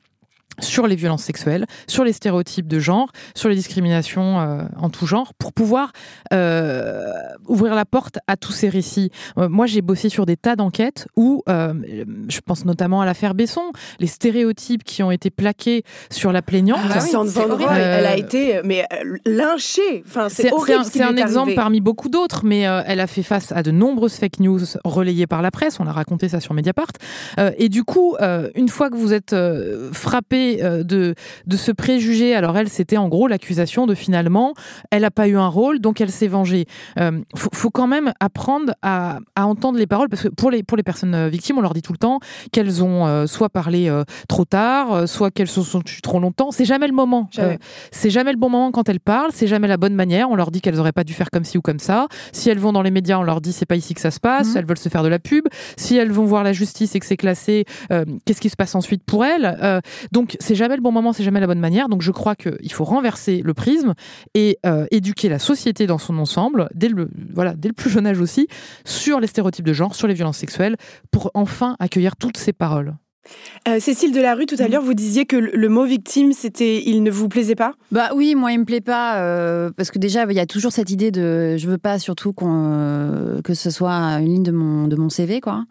[0.62, 5.06] sur les violences sexuelles, sur les stéréotypes de genre, sur les discriminations euh, en tout
[5.06, 5.92] genre, pour pouvoir
[6.34, 7.12] euh,
[7.48, 9.12] ouvrir la porte à tous ces récits.
[9.38, 13.72] Euh, moi, j'ai bossé sur des tas d'enquêtes où, je pense notamment à l'affaire Besson,
[14.00, 16.80] les stéréotypes qui ont été plaqués sur la plaignante.
[16.90, 17.00] Ah,
[17.78, 18.86] elle a été mais
[19.26, 20.04] lynchée.
[20.08, 20.86] Enfin, c'est horrible.
[20.86, 24.40] C'est un, exemple parmi beaucoup d'autres, mais elle a fait face à de nombreuses fake
[24.40, 25.80] news relayées par la presse.
[25.80, 26.92] On a raconté ça sur Mediapart.
[27.58, 28.16] et du coup,
[28.56, 29.36] une fois que vous êtes
[29.94, 32.36] frappé euh, de, de ce préjugé.
[32.36, 34.54] Alors elle, c'était en gros l'accusation de finalement,
[34.92, 36.66] elle n'a pas eu un rôle, donc elle s'est vengée.
[37.00, 40.84] Euh, faut, quand même apprendre à, entendre les paroles, parce que pour les, pour les
[40.84, 42.20] personnes euh, victimes, on leur dit tout le temps
[42.52, 43.92] qu'elles ont soit parlé
[44.28, 46.52] trop tard, soit qu'elles se sont tuées trop longtemps.
[46.52, 47.30] C'est jamais le moment.
[47.92, 50.30] c'est jamais le bon moment quand elles parlent, c'est jamais la bonne manière.
[50.30, 52.08] On leur dit qu'elles n'auraient pas dû faire comme ci ou comme ça.
[52.32, 54.20] Si elles vont dans les médias, on leur dit c'est pas ici que ça se
[54.20, 54.58] passe, mhm.
[54.58, 55.46] elles veulent se faire de la pub.
[55.78, 57.66] Si elles vont voir la justice et que c'est classé,
[58.26, 59.82] qu'est-ce qui se passe ensuite pour elles
[60.12, 61.90] Donc c'est jamais le bon moment, c'est jamais la bonne manière.
[61.90, 63.94] Donc je crois qu'il faut renverser le prisme
[64.34, 68.08] et euh, éduquer la société dans son ensemble, dès le, voilà, dès le plus jeune
[68.08, 68.48] âge aussi,
[68.86, 70.78] sur les stéréotypes de genre, sur les violences sexuelles,
[71.12, 72.96] pour enfin accueillir toutes ces paroles.
[73.68, 74.72] Euh, Cécile Delarue, tout à mm.
[74.72, 78.36] l'heure, vous disiez que le, mot victime, c'était, il ne vous plaisait pas Bah oui,
[78.36, 81.12] moi, il me plaît pas euh, parce que déjà, il y a toujours cette idée
[81.12, 85.10] de, je veux pas surtout euh, que ce soit une ligne de mon de mon
[85.10, 85.66] CV, quoi.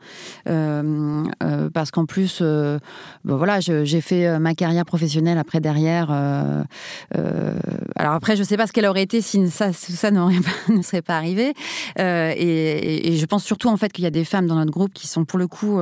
[0.44, 6.10] parce qu'en plus, bon, voilà, j'ai fait ma carrière professionnelle après derrière.
[6.10, 11.16] alors après, je sais pas ce qu'elle aurait été si ça, ça ne serait pas
[11.16, 11.54] arrivé.
[11.98, 14.92] Et, et, je pense surtout en fait qu'il y a des femmes dans notre groupe
[14.92, 15.80] qui sont pour le coup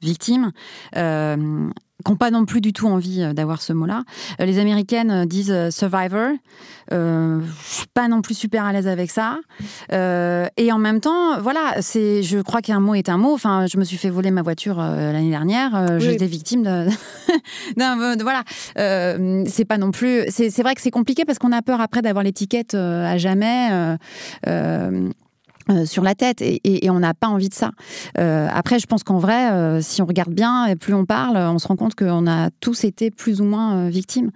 [0.00, 0.52] victimes
[0.96, 1.70] euh,
[2.04, 4.04] qui n'ont pas non plus du tout envie euh, d'avoir ce mot-là.
[4.40, 6.32] Euh, les Américaines disent survivor.
[6.92, 9.38] Euh, je suis pas non plus super à l'aise avec ça.
[9.90, 13.32] et en même temps, voilà, c'est, je crois qu'un mot est un mot.
[13.32, 15.98] Enfin, je me suis fait voler ma voiture l'année dernière.
[15.98, 16.88] J'étais victime de,
[17.76, 18.44] de voilà.
[19.48, 20.24] c'est pas non plus.
[20.28, 23.96] C'est vrai que c'est compliqué parce qu'on a peur après d'avoir l'étiquette à jamais.
[25.70, 27.70] Euh, sur la tête et, on n'a pas envie de ça.
[28.18, 31.38] Euh, après, je pense qu'en vrai, euh, si on regarde bien et plus on parle,
[31.38, 34.30] on se rend compte qu'on a tous été plus ou moins victimes.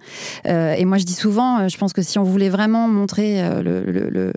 [0.45, 4.33] et moi, je dis souvent, je pense que si on voulait vraiment montrer le,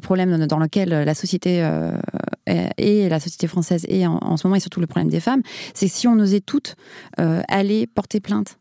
[0.00, 1.68] problème dans lequel la société
[2.46, 5.42] et la société française est en, ce moment, et surtout le problème des femmes,
[5.74, 6.76] c'est si on osait toutes
[7.16, 8.58] aller porter plainte.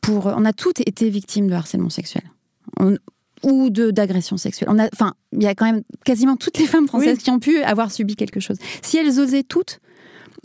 [0.00, 2.24] pour, on a toutes été victimes de harcèlement sexuel.
[3.42, 4.68] Ou de d'agression sexuelle.
[4.72, 7.38] On a, enfin, il y a quand même quasiment toutes les femmes françaises qui ont
[7.38, 8.56] pu avoir subi quelque chose.
[8.82, 9.80] Si elles osaient toutes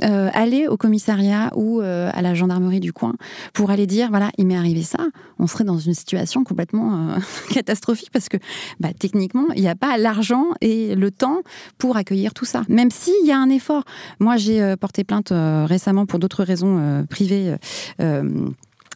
[0.03, 3.13] euh, aller au commissariat ou euh, à la gendarmerie du coin
[3.53, 5.07] pour aller dire voilà il m'est arrivé ça,
[5.39, 7.17] on serait dans une situation complètement euh,
[7.53, 8.35] catastrophique parce que
[8.81, 11.43] bah, techniquement il n'y a pas l'argent et le temps
[11.77, 12.63] pour accueillir tout ça.
[12.67, 13.83] Même s'il y a un effort.
[14.19, 17.55] Moi j'ai porté plainte récemment pour d'autres raisons privées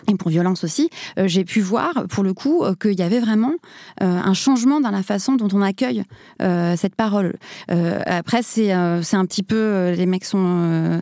[0.10, 3.20] et pour violence aussi, euh, j'ai pu voir pour le coup euh, qu'il y avait
[3.20, 3.54] vraiment
[4.02, 6.04] euh, un changement dans la façon dont on accueille
[6.40, 7.36] cette parole.
[7.68, 11.02] après, c'est un petit peu les mecs sont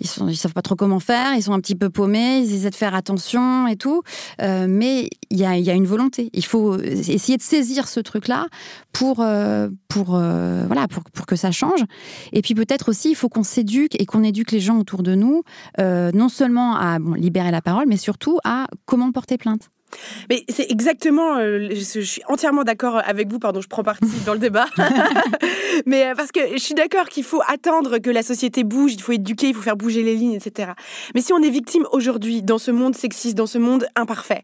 [0.00, 2.54] ils sont ils savent pas trop comment faire, ils sont un petit peu paumés, ils
[2.54, 4.02] essaient de faire attention et tout,
[4.40, 6.30] mais il y a, y a une volonté.
[6.32, 8.46] Il faut essayer de saisir ce truc là
[8.92, 9.24] pour
[9.88, 11.80] pour voilà pour pour que ça change.
[12.32, 15.14] Et puis peut-être aussi il faut qu'on s'éduque et qu'on éduque les gens autour de
[15.14, 15.42] nous,
[15.78, 19.70] non seulement à libérer la parole, mais surtout à comment porter plainte.
[20.28, 24.32] Mais c'est exactement, euh, je, suis entièrement d'accord avec vous, pardon, je prends parti dans
[24.32, 24.66] le débat,
[25.86, 29.00] mais euh, parce que je suis d'accord qu'il faut attendre que la société bouge, il
[29.00, 30.72] faut éduquer, il faut faire bouger les lignes, etc.
[31.14, 34.42] Mais si on est victime aujourd'hui, dans ce monde sexiste, dans ce monde imparfait,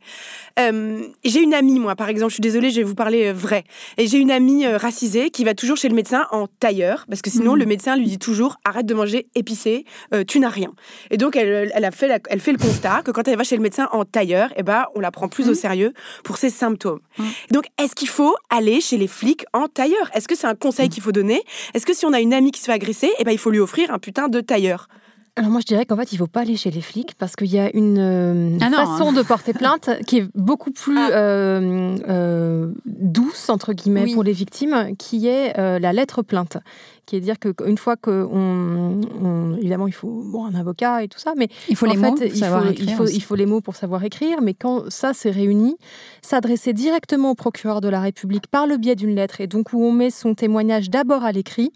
[0.59, 3.65] euh, j'ai une amie, moi, par exemple, je suis désolée, je vais vous parler vrai,
[3.99, 7.31] et j'ai une amie racisée qui va toujours chez le médecin en tailleur, parce que
[7.31, 7.59] sinon, mhm.
[7.59, 9.85] le médecin lui dit toujours, arrête de manger épicé,
[10.29, 10.73] tu n'as rien.
[11.11, 13.57] Et donc, elle, elle, a fait elle fait le constat que quand elle va chez
[13.57, 15.57] le médecin en tailleur, eh ben, on la prend plus au mmh.
[15.57, 15.93] sérieux
[16.25, 17.01] pour ses symptômes.
[17.19, 17.25] Mmh.
[17.51, 20.11] Donc, est-ce qu'il faut aller chez les flics en tailleur?
[20.15, 20.91] Est-ce que c'est un conseil mmh.
[20.91, 21.43] qu'il faut donner?
[21.75, 23.51] Est-ce que si on a une amie qui se fait agresser, eh ben, il faut
[23.51, 24.89] lui offrir un putain de tailleur?
[25.35, 27.47] Alors moi je dirais qu'en fait il faut pas aller chez les flics parce qu'il
[27.47, 31.11] y a une euh, ah façon de porter plainte qui est beaucoup plus ah.
[31.11, 36.59] euh, euh, douce entre guillemets pour les victimes qui est la lettre plainte
[37.07, 41.19] qui est dire qu'une fois que on, évidemment il faut bon un avocat et tout
[41.19, 43.61] ça, mais il faut les mots, pour il, faut, il, faut, il faut les mots
[43.61, 45.77] pour savoir écrire, mais quand ça s'est réuni,
[46.23, 49.83] s'adresser directement au procureur de la République par le biais d'une lettre et donc où
[49.83, 51.73] on met son témoignage d'abord à l'écrit,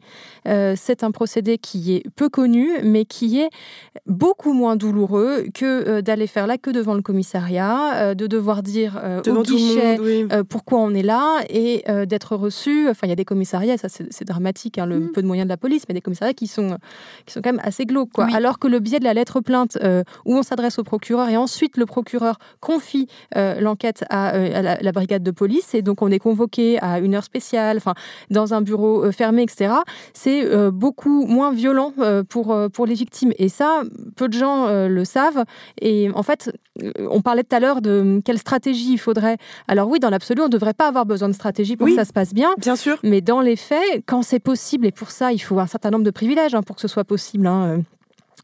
[0.46, 3.50] euh, c'est un procédé qui est peu connu, mais qui est
[4.06, 8.62] beaucoup moins douloureux que euh, d'aller faire la queue devant le commissariat, euh, de devoir
[8.62, 9.98] dire au guichet
[10.48, 12.88] pourquoi on est là et d'être reçu.
[12.88, 15.12] Enfin, il y a des commissariats, ça c'est dramatique, hein, le mm.
[15.16, 16.76] Peu de moyens de la police, mais des commissariats qui sont,
[17.24, 18.12] qui sont quand même assez glauques.
[18.12, 18.26] Quoi.
[18.35, 21.38] Alors que le biais de la lettre plainte, euh, où on s'adresse au procureur et
[21.38, 26.11] ensuite le procureur confie euh, l'enquête à, euh, la, brigade de police, et donc on
[26.11, 27.94] est convoqué à une heure spéciale, enfin
[28.31, 29.72] dans un bureau fermé, etc.
[30.12, 31.92] C'est beaucoup moins violent
[32.29, 33.33] pour, pour les victimes.
[33.38, 33.83] Et ça,
[34.16, 35.44] peu de gens le savent.
[35.81, 36.50] Et en fait,
[36.98, 39.37] on parlait tout à l'heure de quelle stratégie il faudrait.
[39.68, 42.05] Alors oui, dans l'absolu, on ne devrait pas avoir besoin de stratégie pour que ça
[42.05, 42.55] se passe bien.
[42.59, 42.98] Bien sûr.
[43.02, 46.04] Mais dans les faits, quand c'est possible et pour ça, il faut un certain nombre
[46.04, 47.46] de privilèges hein, pour que ce soit possible.
[47.46, 47.78] Hein, euh.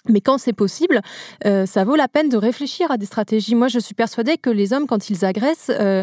[0.09, 1.01] Mais quand c'est possible,
[1.47, 3.55] euh, ça vaut la peine de réfléchir à des stratégies.
[3.55, 6.03] Moi, je suis persuadée que les hommes, quand ils agressent, euh,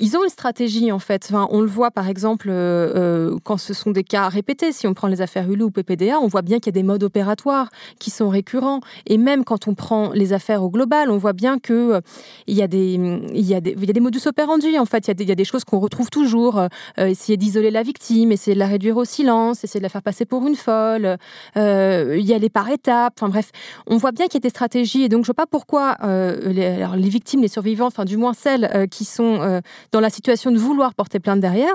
[0.00, 1.32] ils ont une stratégie en fait.
[1.50, 4.72] On le voit par exemple euh, euh, quand ce sont des cas répétés.
[4.72, 6.82] Si on prend les affaires Hulu ou PPDA, on voit bien qu'il y a des
[6.82, 8.80] modes opératoires qui sont récurrents.
[9.06, 12.00] Et même quand on prend les affaires au global, on voit bien que euh,
[12.46, 15.06] il y a des il y a il y a des modus operandi en fait.
[15.06, 16.60] Il y a des, il y a des choses qu'on retrouve toujours.
[16.98, 20.24] essayer d'isoler la victime, essayer de la réduire au silence, essayer de la faire passer
[20.24, 21.16] pour une folle.
[21.56, 23.14] y aller par étapes.
[23.18, 23.50] Enfin bref,
[23.86, 25.04] on voit bien qu'il y a des stratégies.
[25.04, 28.88] Et donc je vois pas pourquoi les, les victimes, les survivants, enfin du moins celles
[28.90, 29.60] qui sont
[29.92, 31.74] dans la situation de vouloir porter plainte derrière,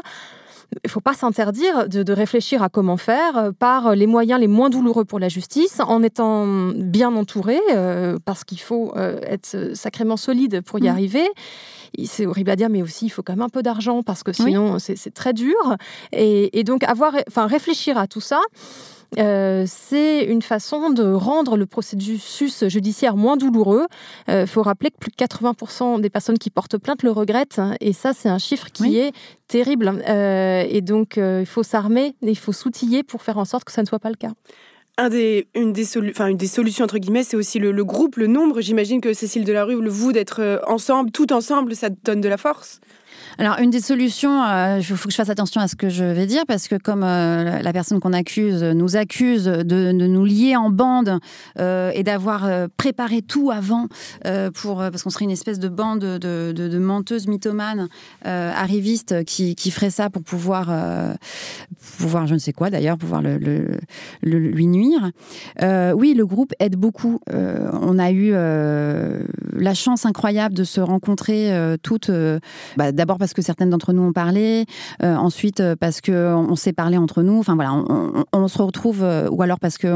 [0.71, 4.47] il ne faut pas s'interdire de, réfléchir à comment faire euh, par les moyens les
[4.47, 9.71] moins douloureux pour la justice, en étant bien entouré, euh, parce qu'il faut euh, être
[9.73, 10.87] sacrément solide pour y mmh.
[10.87, 11.27] arriver.
[12.05, 14.31] C'est horrible à dire, mais aussi il faut quand même un peu d'argent, parce que
[14.31, 15.75] sinon c'est très dur.
[16.11, 18.39] Et, et, donc avoir, enfin réfléchir à tout ça.
[19.17, 23.87] Euh, c'est une façon de rendre le processus judiciaire moins douloureux.
[24.27, 27.59] Il euh, faut rappeler que plus de 80% des personnes qui portent plainte le regrettent,
[27.59, 29.11] hein, et ça, c'est un chiffre qui est
[29.47, 30.03] terrible.
[30.07, 33.81] Euh, et donc, il faut s'armer, il faut s'outiller pour faire en sorte que ça
[33.81, 34.31] ne soit pas le cas.
[34.97, 38.27] Un des, une, des une des solutions, entre guillemets, c'est aussi le, le, groupe, le
[38.27, 38.59] nombre.
[38.59, 42.81] J'imagine que Cécile Delarue, le vous d'être ensemble, tout ensemble, ça donne de la force?
[43.39, 46.03] Alors, une des solutions, il euh, faut que je fasse attention à ce que je
[46.03, 50.57] vais dire, parce que comme euh, la personne qu'on accuse nous accuse de, nous lier
[50.57, 51.19] en bande
[51.57, 53.87] euh, et d'avoir préparé tout avant,
[54.53, 57.87] pour, parce qu'on serait une espèce de bande de, menteuses mythomanes,
[58.25, 60.67] arrivistes, qui, qui ferait ça pour pouvoir,
[61.97, 63.77] pouvoir, je ne sais quoi d'ailleurs, pouvoir le,
[64.21, 65.11] lui nuire.
[65.61, 67.21] oui, le groupe aide beaucoup.
[67.31, 72.11] on a eu la chance incroyable de se rencontrer toutes,
[72.75, 74.65] bah, d'abord parce que certaines d'entre nous ont parlé,
[75.03, 77.39] euh, ensuite euh, parce que on s'est parlé entre nous.
[77.39, 77.73] Enfin voilà,
[78.33, 79.87] on, se retrouve, euh, ou alors parce que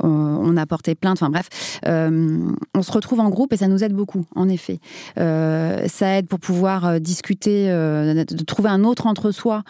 [0.00, 1.18] on, a porté plainte.
[1.20, 1.48] Enfin bref,
[1.86, 4.78] on se retrouve en groupe et ça nous aide beaucoup, en effet.
[5.16, 9.62] ça aide pour pouvoir discuter, de trouver un autre entre-soi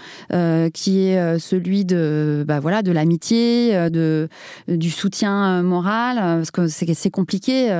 [0.72, 4.28] qui est celui de, bah voilà, de l'amitié, de
[4.68, 7.74] du soutien moral, parce que c'est compliqué,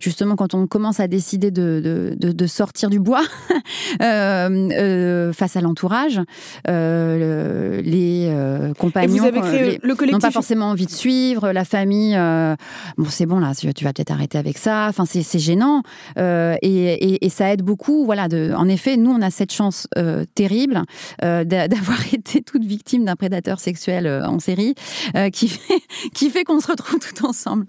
[0.00, 3.22] justement, quand on commence à décider de, de, de, sortir du bois
[5.32, 6.20] face à l'entourage,
[6.66, 8.32] les
[8.78, 10.12] compagnons vous avez créé le collectif...
[10.12, 12.16] n'ont pas forcément envie de suivre, la famille,
[12.96, 15.82] bon, c'est bon, là, tu vas peut-être arrêter avec ça, enfin, c'est gênant,
[16.16, 19.88] et, et, ça aide beaucoup, voilà, de, en effet, nous, on a cette chance
[20.34, 20.82] terrible
[21.22, 24.74] d'avoir été toute victime d'un prédateur sexuel euh, en série,
[25.16, 25.82] euh, qui fait,
[26.14, 27.66] qui fait qu'on se retrouve tout ensemble.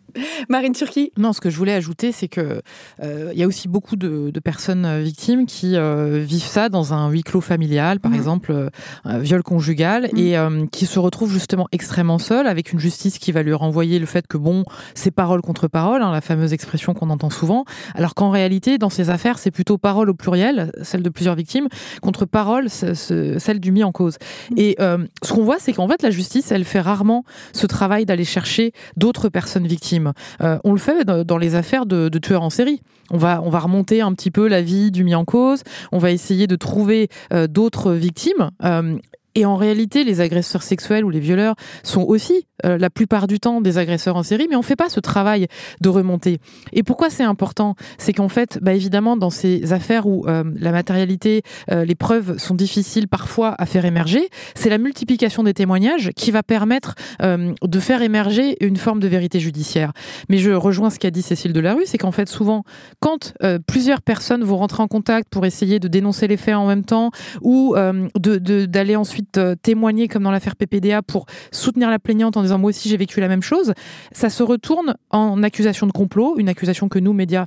[0.49, 1.11] Marine Turquie?
[1.17, 2.61] Non, ce que je voulais ajouter, c'est que
[3.01, 7.23] euh, il y a aussi beaucoup de, personnes victimes qui vivent ça dans un huis
[7.23, 8.15] clos familial, par mmh.
[8.15, 8.69] exemple,
[9.03, 10.17] un viol conjugal, mmh.
[10.17, 10.37] et
[10.71, 14.27] qui se retrouvent justement extrêmement seules, avec une justice qui va lui renvoyer le fait
[14.27, 18.29] que, bon, c'est parole contre parole, hein, la fameuse expression qu'on entend souvent, alors qu'en
[18.29, 21.67] réalité, dans ces affaires, c'est plutôt parole au pluriel, celle de plusieurs victimes,
[22.01, 24.17] contre parole, celle du mis en cause.
[24.51, 24.53] Mmh.
[24.57, 27.23] Et ce qu'on voit, c'est qu'en fait, la justice, elle fait rarement
[27.53, 30.13] ce travail d'aller chercher d'autres personnes victimes.
[30.41, 32.81] Euh, on le fait dans les affaires de, tueurs en série.
[33.11, 35.63] On va, on va remonter un petit peu la vie du mis en cause.
[35.91, 38.51] On va essayer de trouver euh, d'autres victimes.
[38.63, 38.97] Euh,
[39.35, 43.39] et en réalité, les agresseurs sexuels ou les violeurs sont aussi euh, la plupart du
[43.39, 45.47] temps des agresseurs en série, mais on ne fait pas ce travail
[45.81, 46.39] de remontée.
[46.71, 47.75] Et pourquoi c'est important?
[47.97, 52.37] C'est qu'en fait, bah, évidemment, dans ces affaires où euh, la matérialité, euh, les preuves
[52.37, 57.79] sont difficiles parfois à faire émerger, c'est la multiplication des témoignages qui va permettre de
[57.79, 59.91] faire émerger une forme de vérité judiciaire.
[60.29, 62.63] Mais je rejoins ce qu'a dit Cécile Delarue, c'est qu'en fait, souvent,
[62.99, 63.33] quand
[63.67, 67.11] plusieurs personnes vont rentrer en contact pour essayer de dénoncer les faits en même temps
[67.41, 72.41] ou d'aller de, ensuite euh, témoigner comme dans l'affaire PPDA pour soutenir la plaignante en
[72.41, 73.73] disant moi aussi j'ai vécu la même chose,
[74.11, 77.45] ça se retourne en accusation de complot, une accusation que nous, médias,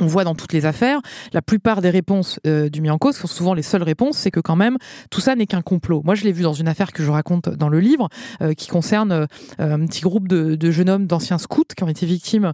[0.00, 1.00] on voit dans toutes les affaires,
[1.32, 4.30] la plupart des réponses euh, du mis en cause sont souvent les seules réponses, c'est
[4.30, 4.76] que quand même
[5.10, 6.02] tout ça n'est qu'un complot.
[6.04, 8.08] Moi, je l'ai vu dans une affaire que je raconte dans le livre,
[8.42, 9.26] euh, qui concerne euh,
[9.58, 12.52] un petit groupe de, jeunes hommes d'anciens scouts qui ont été victimes,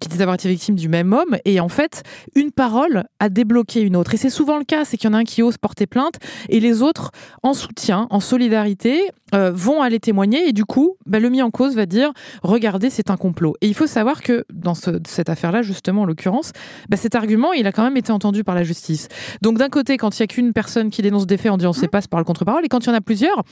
[0.00, 2.02] qui disent avoir été victimes du même homme, et en fait,
[2.34, 4.14] une parole a débloqué une autre.
[4.14, 6.16] Et c'est souvent le cas, c'est qu'il y en a un qui ose porter plainte,
[6.48, 7.12] et les autres,
[7.42, 9.00] en soutien, en solidarité,
[9.32, 12.12] vont aller témoigner, et du coup, bah, le mis en cause va dire,
[12.42, 13.54] regardez, c'est un complot.
[13.60, 16.52] Et il faut savoir que dans cette affaire-là, justement, en l'occurrence,
[16.88, 19.08] bah, cet argument, il a quand même été entendu par la justice.
[19.42, 21.72] Donc d'un côté, quand il n'y a qu'une personne qui dénonce des faits en disant
[21.72, 23.42] c'est pas par le contre-parole, et quand il y en a plusieurs,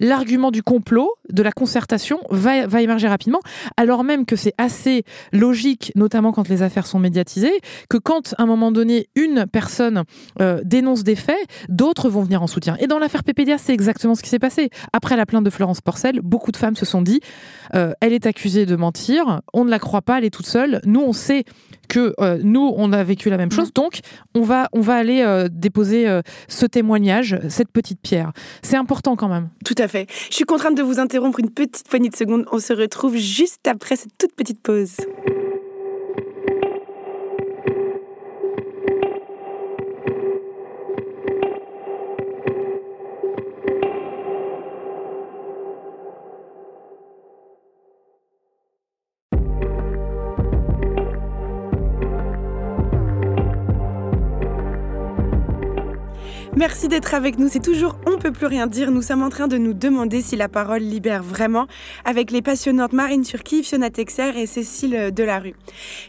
[0.00, 3.40] l'argument du complot, de la concertation, va, va émerger rapidement,
[3.76, 8.42] alors même que c'est assez logique, notamment quand les affaires sont médiatisées, que quand à
[8.42, 10.04] un moment donné, une personne
[10.40, 11.36] euh, dénonce des faits,
[11.68, 12.76] d'autres vont venir en soutien.
[12.80, 14.70] Et dans l'affaire PPDA, c'est exactement ce qui s'est passé.
[14.92, 17.20] Après la plainte de Florence Porcel, beaucoup de femmes se sont dit,
[17.74, 20.80] euh, elle est accusée de mentir, on ne la croit pas, elle est toute seule,
[20.84, 21.44] nous on sait
[21.88, 23.72] que euh, nous, on a vécu la même chose.
[23.72, 24.00] Donc,
[24.34, 28.32] on va, on va aller euh, déposer euh, ce témoignage, cette petite pierre.
[28.62, 29.48] C'est important quand même.
[29.64, 30.06] Tout à fait.
[30.30, 32.44] Je suis contrainte de vous interrompre une petite poignée de secondes.
[32.52, 34.96] On se retrouve juste après cette toute petite pause.
[56.58, 57.46] Merci d'être avec nous.
[57.48, 58.90] C'est toujours On peut plus rien dire.
[58.90, 61.68] Nous sommes en train de nous demander si la parole libère vraiment
[62.04, 65.54] avec les passionnantes Marine Turki, Fiona Texer et Cécile Delarue.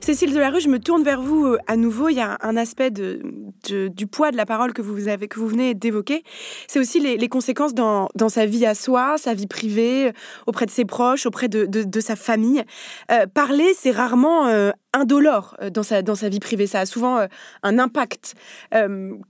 [0.02, 2.10] Cécile Delarue, je me tourne vers vous euh, à nouveau.
[2.10, 6.24] Il y a un aspect du poids de la parole que vous, venez d'évoquer.
[6.68, 10.12] C'est aussi les, conséquences dans, sa vie à soi, sa vie privée,
[10.48, 12.64] auprès de ses proches, auprès de, sa famille.
[13.12, 16.68] Euh, parler, c'est rarement euh, indolore dans sa, dans sa vie privée.
[16.68, 17.26] Ça a souvent
[17.64, 18.36] un impact.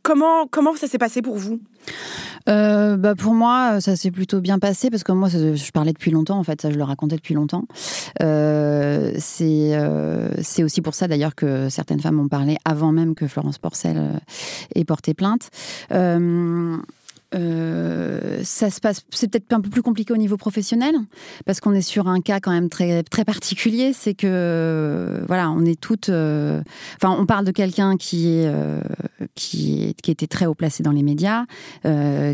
[0.01, 1.60] comment, comment ça s'est passé pour vous?
[2.47, 6.12] Euh, bah pour moi, ça s'est plutôt bien passé parce que moi, je parlais depuis
[6.12, 7.66] longtemps, en fait, ça je le racontais depuis longtemps.
[8.22, 13.28] Euh, euh, c'est aussi pour ça d'ailleurs que certaines femmes ont parlé avant même que
[13.28, 14.22] Florence Porcel
[14.76, 15.49] ait porté plainte.
[17.36, 20.96] Euh, ça se passe, c'est peut-être un peu plus compliqué au niveau professionnel
[21.46, 23.94] parce qu'on est sur un cas quand même très très particulier.
[23.94, 26.10] C'est que voilà, on est toutes.
[26.10, 26.62] Euh,
[27.02, 28.82] enfin, on parle de quelqu'un qui euh,
[29.36, 31.46] qui qui était très haut placé dans les médias,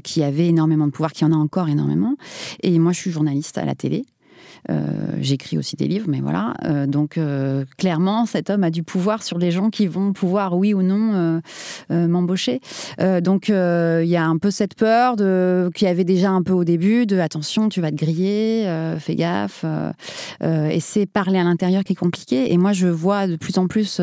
[0.04, 2.16] qui avait énormément de pouvoir, qui en a encore énormément.
[2.64, 4.06] Et moi, je suis journaliste à la télé.
[4.72, 6.54] Euh, j'écris aussi des livres, mais voilà.
[6.64, 10.58] Euh, donc, euh, clairement, cet homme a du pouvoir sur les gens qui vont pouvoir,
[10.58, 11.42] oui ou non,
[11.90, 12.62] m'embaucher.
[13.22, 16.54] donc, il y a un peu cette peur de qu'il y avait déjà un peu
[16.54, 18.68] au début de attention, tu vas te griller,
[19.00, 19.66] fais gaffe.
[20.42, 22.52] et c'est parler à l'intérieur qui est compliqué.
[22.52, 24.02] Et moi, je vois de plus en plus.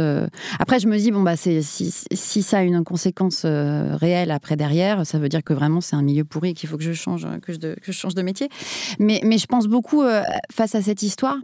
[0.59, 5.19] Après, je me dis bon bah, si, ça a une conséquence réelle après derrière, ça
[5.19, 7.59] veut dire que vraiment c'est un milieu pourri qu'il faut que je change, que je,
[7.83, 8.49] je change de métier.
[8.99, 10.03] Mais je pense beaucoup
[10.53, 11.39] face à cette histoire,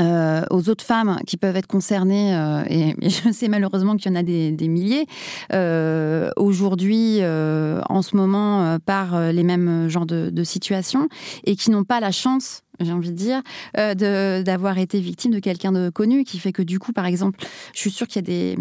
[0.00, 4.14] euh, aux autres femmes qui peuvent être concernées, euh, et, je sais malheureusement qu'il y
[4.14, 5.06] en a des, milliers,
[5.52, 11.08] euh, aujourd'hui, en ce moment, par les mêmes genres de, de situations,
[11.44, 13.42] et qui n'ont pas la chance j'ai envie de dire,
[13.78, 17.38] euh, d'avoir été victime de quelqu'un de connu, qui fait que du coup, par exemple,
[17.72, 18.56] je suis sûre qu'il y a des,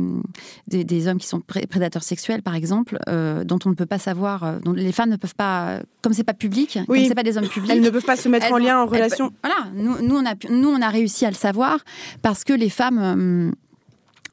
[0.68, 4.00] des, des, hommes qui sont prédateurs sexuels, par exemple, euh, dont on ne peut pas
[4.00, 7.00] savoir, euh, dont les femmes ne peuvent pas, comme c'est pas public, oui.
[7.00, 8.86] comme c'est pas des hommes publics, elles ne peuvent pas se mettre en lien, en
[8.86, 9.32] relation.
[9.44, 11.80] voilà, nous, nous, on a, nous, on a réussi à le savoir
[12.22, 13.54] parce que les femmes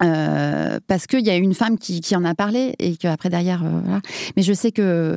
[0.03, 3.99] euh, parce qu'il y a une femme qui, en a parlé et qu'après derrière, euh.
[4.37, 5.17] Mais je sais que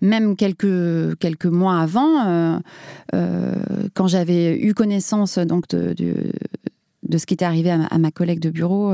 [0.00, 2.60] même quelques, quelques mois avant,
[3.14, 3.54] euh,
[3.94, 8.50] quand j'avais eu connaissance donc de, de, ce qui était arrivé à ma, collègue de
[8.50, 8.92] bureau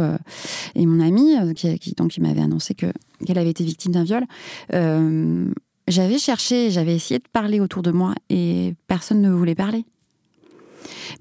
[0.74, 2.86] et mon amie, qui, qui, donc, qui m'avait annoncé que,
[3.26, 4.24] qu'elle avait été victime d'un viol,
[5.88, 9.84] j'avais cherché, j'avais essayé de parler autour de moi et personne ne voulait parler.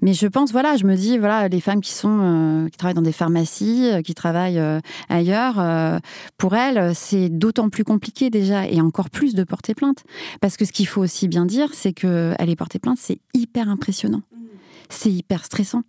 [0.02, 2.94] Mais je pense, voilà, je me dis, voilà, les femmes qui sont, euh, qui travaillent
[2.94, 6.00] dans des pharmacies, euh, qui travaillent euh, ailleurs,
[6.38, 10.04] pour elles, c'est d'autant plus compliqué déjà, et encore plus de porter plainte.
[10.40, 13.68] Parce que ce qu'il faut aussi bien dire, c'est que aller porter plainte, c'est hyper
[13.68, 14.22] impressionnant
[14.90, 15.82] c'est hyper stressant.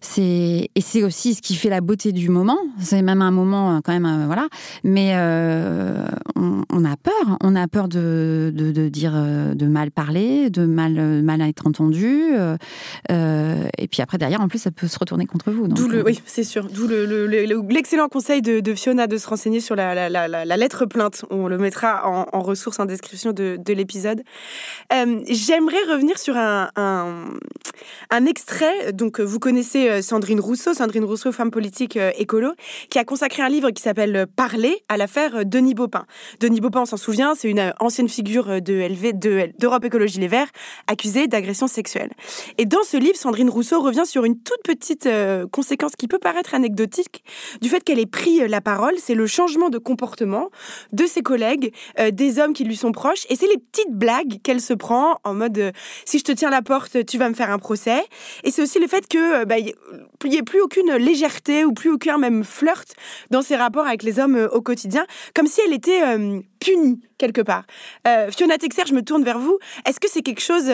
[0.00, 2.58] C'est et c'est aussi ce qui fait la beauté du moment.
[2.80, 4.48] C'est même un moment euh, quand même, euh, voilà.
[4.84, 10.64] Mais euh, on, a peur, on a peur de, de, dire, de mal parler, de
[10.64, 12.32] mal mal être entendu.
[13.10, 15.68] et puis après derrière, en plus, ça peut se retourner contre vous.
[15.68, 16.68] D'où le, oui, c'est sûr.
[16.68, 21.24] D'où l'excellent le, conseil de, Fiona de se renseigner sur la, la, lettre plainte.
[21.30, 24.22] On le mettra en, en ressources en description de, l'épisode.
[24.90, 27.34] J'aimerais revenir sur un, un,
[28.10, 28.92] un extrait.
[28.92, 32.52] Donc, euh, vous connaissez euh, Sandrine Rousseau, Sandrine Rousseau, femme politique euh, écolo,
[32.88, 36.06] qui a consacré un livre qui s'appelle Parler à l'affaire Denis Baupin.
[36.38, 40.50] Denis Baupin, on s'en souvient, c'est une ancienne figure de LV, d'Europe Écologie Les Verts,
[40.86, 42.12] accusée d'agression sexuelle.
[42.58, 45.08] Et dans ce livre, Sandrine Rousseau revient sur une toute petite
[45.50, 47.24] conséquence qui peut paraître anecdotique
[47.60, 48.94] du fait qu'elle ait pris la parole.
[48.98, 50.50] C'est le changement de comportement
[50.92, 51.72] de ses collègues,
[52.12, 55.34] des hommes qui lui sont proches, et c'est les petites blagues qu'elle se prend en
[55.34, 55.72] mode
[56.04, 58.02] si je te tiens la porte, tu vas me faire un procès.
[58.44, 62.18] Et c'est aussi le fait que euh, bah, ait plus aucune légèreté ou plus aucun
[62.18, 62.94] même flirt
[63.30, 67.00] dans ses rapports avec les hommes euh, au quotidien, comme si elle était euh, punie
[67.18, 67.64] quelque part.
[68.30, 69.58] Fiona Texer, je me tourne vers vous.
[69.84, 70.72] Est-ce que c'est quelque chose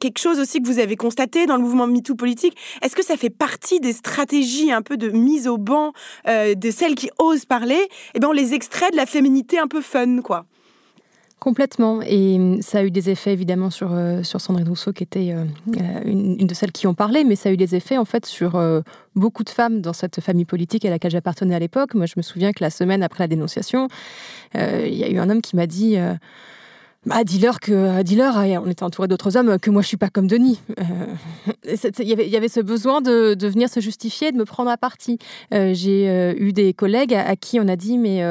[0.00, 2.56] quelque chose aussi que vous avez constaté dans le mouvement MeToo politique?
[2.82, 5.92] Est-ce que ça fait partie des stratégies un peu de mise au banc
[6.26, 7.88] de celles qui osent parler?
[8.14, 10.44] Eh bien, on les extrait de la féminité un peu fun, quoi.
[11.42, 12.02] Complètement.
[12.02, 15.44] Et hum, ça a eu des effets évidemment sur, euh, Sandrine Rousseau, qui était euh,
[15.76, 18.26] euh, une, de celles qui ont parlé, mais ça a eu des effets en fait
[18.26, 18.52] sur
[19.16, 21.94] beaucoup de femmes dans cette famille politique à laquelle j'appartenais à l'époque.
[21.94, 23.88] Moi, je me souviens que la semaine après la dénonciation,
[24.54, 25.96] il y a eu un homme qui m'a dit
[27.04, 30.08] bah, dis-leur que, euh, dis-leur, on était entouré d'autres hommes, que moi je suis pas
[30.08, 30.60] comme Denis.
[30.78, 31.64] Euh,
[31.98, 35.18] il y avait ce besoin de, de, venir se justifier, de me prendre à partie.
[35.52, 38.22] Euh, j'ai eu des collègues à, qui on a dit, mais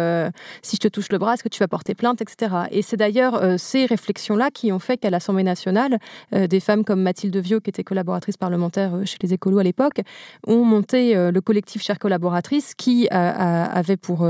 [0.61, 2.55] si je te touche le bras, est-ce que tu vas porter plainte, etc.
[2.71, 5.99] Et c'est d'ailleurs ces réflexions-là qui ont fait qu'à l'Assemblée nationale,
[6.31, 10.01] des femmes comme Mathilde Viau, qui était collaboratrice parlementaire chez les écolos à l'époque,
[10.47, 14.25] ont monté le collectif Chères collaboratrices, qui avait pour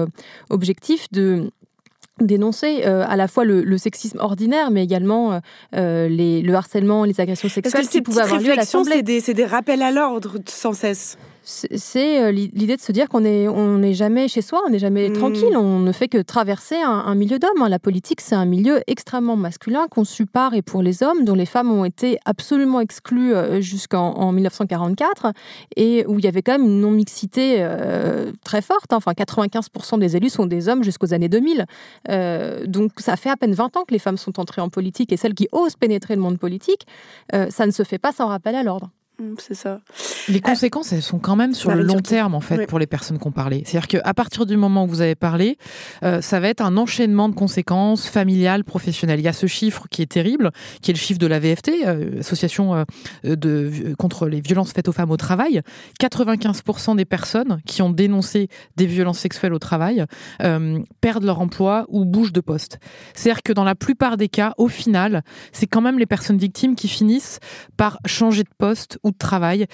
[0.49, 1.51] objectif de
[2.19, 5.39] dénoncer euh, à la fois le, sexisme ordinaire, mais également euh,
[5.75, 8.97] euh, les, le harcèlement, les agressions sexuelles qui pouvaient avoir lieu à l'Assemblée.
[8.97, 11.17] C'est des, des rappels à l'ordre sans cesse
[11.51, 15.09] c'est euh, l'idée de se dire qu'on n'est on jamais chez soi, on n'est jamais
[15.09, 15.13] mmh.
[15.13, 17.61] tranquille, on ne fait que traverser un, milieu d'hommes.
[17.61, 17.69] Hein.
[17.69, 21.45] La politique, c'est un milieu extrêmement masculin, conçu par et pour les hommes, dont les
[21.45, 25.33] femmes ont été absolument exclues euh, jusqu'en 1944,
[25.75, 28.93] et où il y avait quand même une non-mixité euh, très forte.
[28.93, 28.97] Hein.
[28.97, 31.65] Enfin, 95% des élus sont des hommes jusqu'aux années 2000.
[32.67, 35.17] donc, ça fait à peine 20 ans que les femmes sont entrées en politique, et
[35.17, 36.87] celles qui osent pénétrer le monde politique,
[37.49, 38.89] ça ne se fait pas sans rappel à l'ordre.
[39.21, 39.81] Mm, c'est ça.
[40.27, 43.19] Les conséquences, elles sont quand même sur le long terme, en fait, pour les personnes
[43.19, 43.63] qui ont parlé.
[43.65, 45.57] C'est-à-dire qu'à partir du moment où vous avez parlé,
[46.03, 49.19] euh, ça va être un enchaînement de conséquences familiales, professionnelles.
[49.19, 50.51] Il y a ce chiffre qui est terrible,
[50.81, 52.83] qui est le chiffre de la VFT, euh, Association euh,
[53.23, 55.61] de, contre les violences faites aux femmes au travail.
[55.99, 60.05] 95% des personnes qui ont dénoncé des violences sexuelles au travail
[61.01, 62.79] perdent leur emploi ou bougent de poste.
[63.13, 66.75] C'est-à-dire que dans la plupart des cas, au final, c'est quand même les personnes victimes
[66.75, 67.39] qui finissent
[67.77, 69.67] par changer de poste ou travail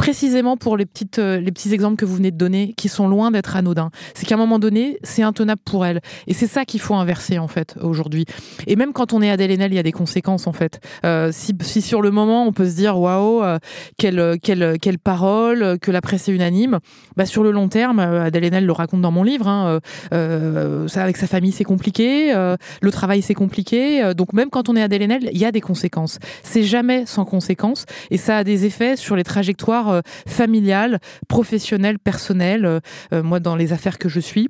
[0.00, 3.06] précisément pour les, petites, euh, les petits exemples que vous venez de donner, qui sont
[3.06, 3.90] loin d'être anodins.
[4.14, 6.00] C'est qu'à un moment donné, c'est intenable pour elle.
[6.26, 8.24] Et c'est ça qu'il faut inverser, en fait, aujourd'hui.
[8.66, 10.80] Et même quand on est Adèle Haenel, il y a des conséquences, en fait.
[11.04, 13.58] Euh, si, si, sur le moment, on peut se dire, waouh, euh,
[13.98, 16.78] quelle, quelle, quelle parole, que la presse est unanime,
[17.18, 19.80] bah, sur le long terme, Adèle Haenel le raconte dans mon livre, hein,
[20.10, 24.14] ça, avec sa famille, c'est compliqué, le travail, c'est compliqué.
[24.14, 26.18] donc même quand on est Adèle Haenel, il y a des conséquences.
[26.42, 27.84] C'est jamais sans conséquences.
[28.10, 32.64] Et ça a des effets sur les trajectoires euh, familiales, professionnelles, personnelles.
[32.64, 32.80] Euh,
[33.12, 34.48] euh, moi, dans les affaires que je suis,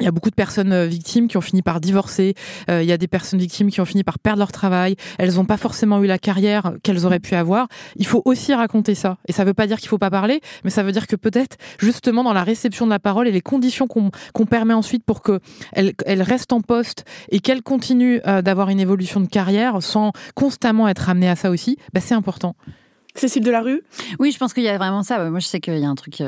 [0.00, 2.34] il y a beaucoup de personnes victimes qui ont fini par divorcer.
[2.68, 4.96] il y a des personnes victimes qui ont fini par perdre leur travail.
[5.18, 7.68] Elles n'ont pas forcément eu la carrière qu'elles auraient pu avoir.
[7.96, 9.18] Il faut aussi raconter ça.
[9.28, 11.06] Et ça ne veut pas dire qu'il ne faut pas parler, mais ça veut dire
[11.06, 15.04] que peut-être, justement, dans la réception de la parole et les conditions qu'on permet ensuite
[15.04, 20.12] pour qu'elle elle reste en poste et qu'elle continue d'avoir une évolution de carrière sans
[20.34, 22.56] constamment être amenée à ça aussi, bah, c'est important.
[23.14, 23.82] Cécile Delarue?
[24.18, 25.30] Oui, je pense qu'il y a vraiment ça.
[25.30, 26.22] Moi, je sais qu'il y a un truc.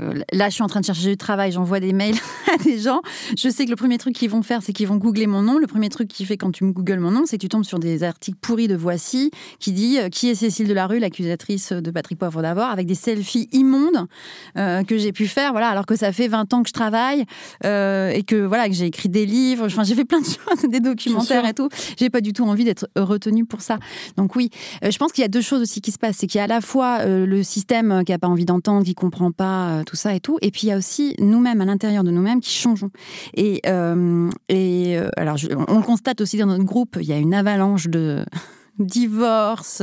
[0.00, 2.16] Euh, euh, là, je suis en train de chercher du travail, j'envoie des mails
[2.54, 3.02] à des gens.
[3.36, 5.58] Je sais que le premier truc qu'ils vont faire, c'est qu'ils vont googler mon nom.
[5.58, 7.64] Le premier truc qu'ils fait quand tu me googles mon nom, c'est que tu tombes
[7.64, 11.90] sur des articles pourris de Voici qui dit euh, qui est Cécile Delarue, l'accusatrice de
[11.90, 14.06] Patrick Poivre d'abord, avec des selfies immondes
[14.54, 17.24] que j'ai pu faire, voilà, alors que ça fait 20 ans que je travaille
[17.64, 19.66] et que voilà que j'ai écrit des livres.
[19.66, 21.68] Enfin, j'ai fait plein de choses, des documentaires et tout.
[21.98, 23.78] J'ai pas du tout envie d'être retenue pour ça.
[24.16, 24.50] Donc oui,
[24.82, 26.44] je pense qu'il y a deux choses aussi qui se passent c'est qu'il y a
[26.44, 29.84] à la fois euh, le système qui n'a pas envie d'entendre, qui comprend pas euh,
[29.90, 32.40] tout ça et tout, et puis il y a aussi nous-mêmes à l'intérieur de nous-mêmes
[32.40, 32.90] qui changeons.
[33.34, 35.36] Et, euh, et alors
[35.68, 38.24] on le constate aussi dans notre groupe, il y a une avalanche de
[38.78, 39.82] divorce,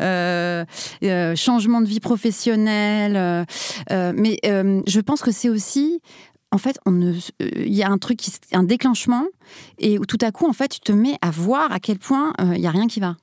[0.00, 3.46] changement de vie professionnelle.
[3.90, 6.00] mais je pense que c'est aussi
[6.54, 8.20] en fait, on ne, il y a un truc,
[8.52, 9.24] un déclenchement,
[9.78, 12.34] et où tout à coup, en fait, tu te mets à voir à quel point
[12.38, 13.16] il n'y a rien qui va.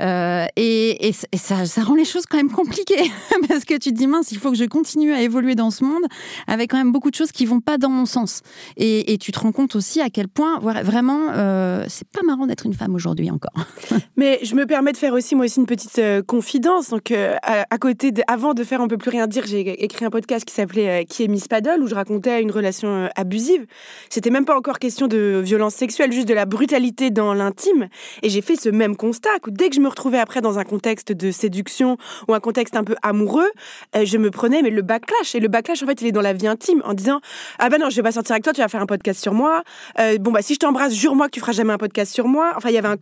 [0.00, 3.10] Euh, et, ça, rend les choses quand même compliquées
[3.48, 5.84] parce que tu te dis mince, il faut que je continue à évoluer dans ce
[5.84, 6.02] monde
[6.46, 8.42] avec quand même beaucoup de choses qui vont pas dans mon sens.
[8.76, 12.66] Et, tu te rends compte aussi à quel point vraiment euh, c'est pas marrant d'être
[12.66, 13.52] une femme aujourd'hui encore.
[14.16, 16.90] Mais je me permets de faire aussi moi aussi une petite euh, confidence.
[16.90, 20.44] Donc à, côté, avant de faire on peut plus rien dire, j'ai écrit un podcast
[20.44, 23.66] qui s'appelait Qui est Miss Paddle où je racontais une relation abusive.
[24.08, 27.88] C'était même pas encore question de violence sexuelle, juste de la brutalité dans l'intime.
[28.22, 31.12] Et j'ai fait ce même constat dès que je me retrouvais après dans un contexte
[31.12, 31.96] de séduction
[32.28, 33.50] ou un contexte un peu amoureux,
[33.96, 35.34] euh, je me prenais mais le backlash.
[35.34, 37.20] Et le backlash, en fait, il est dans la vie intime en disant
[37.58, 39.34] Ah ben non, je vais pas sortir avec toi, tu vas faire un podcast sur
[39.34, 39.62] moi.
[39.98, 42.52] Euh, bon, bah si je t'embrasse, jure-moi que tu feras jamais un podcast sur moi.
[42.56, 42.96] Enfin, il y avait un.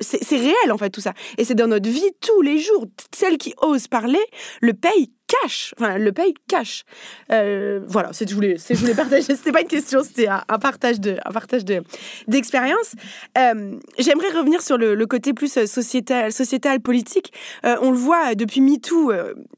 [0.00, 1.12] c'est réel, en fait, tout ça.
[1.38, 2.86] Et c'est dans notre vie tous les jours.
[3.14, 4.20] Celle qui ose parler
[4.60, 6.84] le paye cash, enfin le paye cash.
[7.30, 9.36] Euh, voilà, c'est je voulais, je voulais partager.
[9.36, 11.82] C'était pas une question, c'était un, partage de, un partage de
[12.26, 12.94] d'expérience.
[13.36, 17.32] Euh, j'aimerais revenir sur le, côté plus euh, sociétal, sociétal politique.
[17.64, 19.12] on le voit depuis MeToo.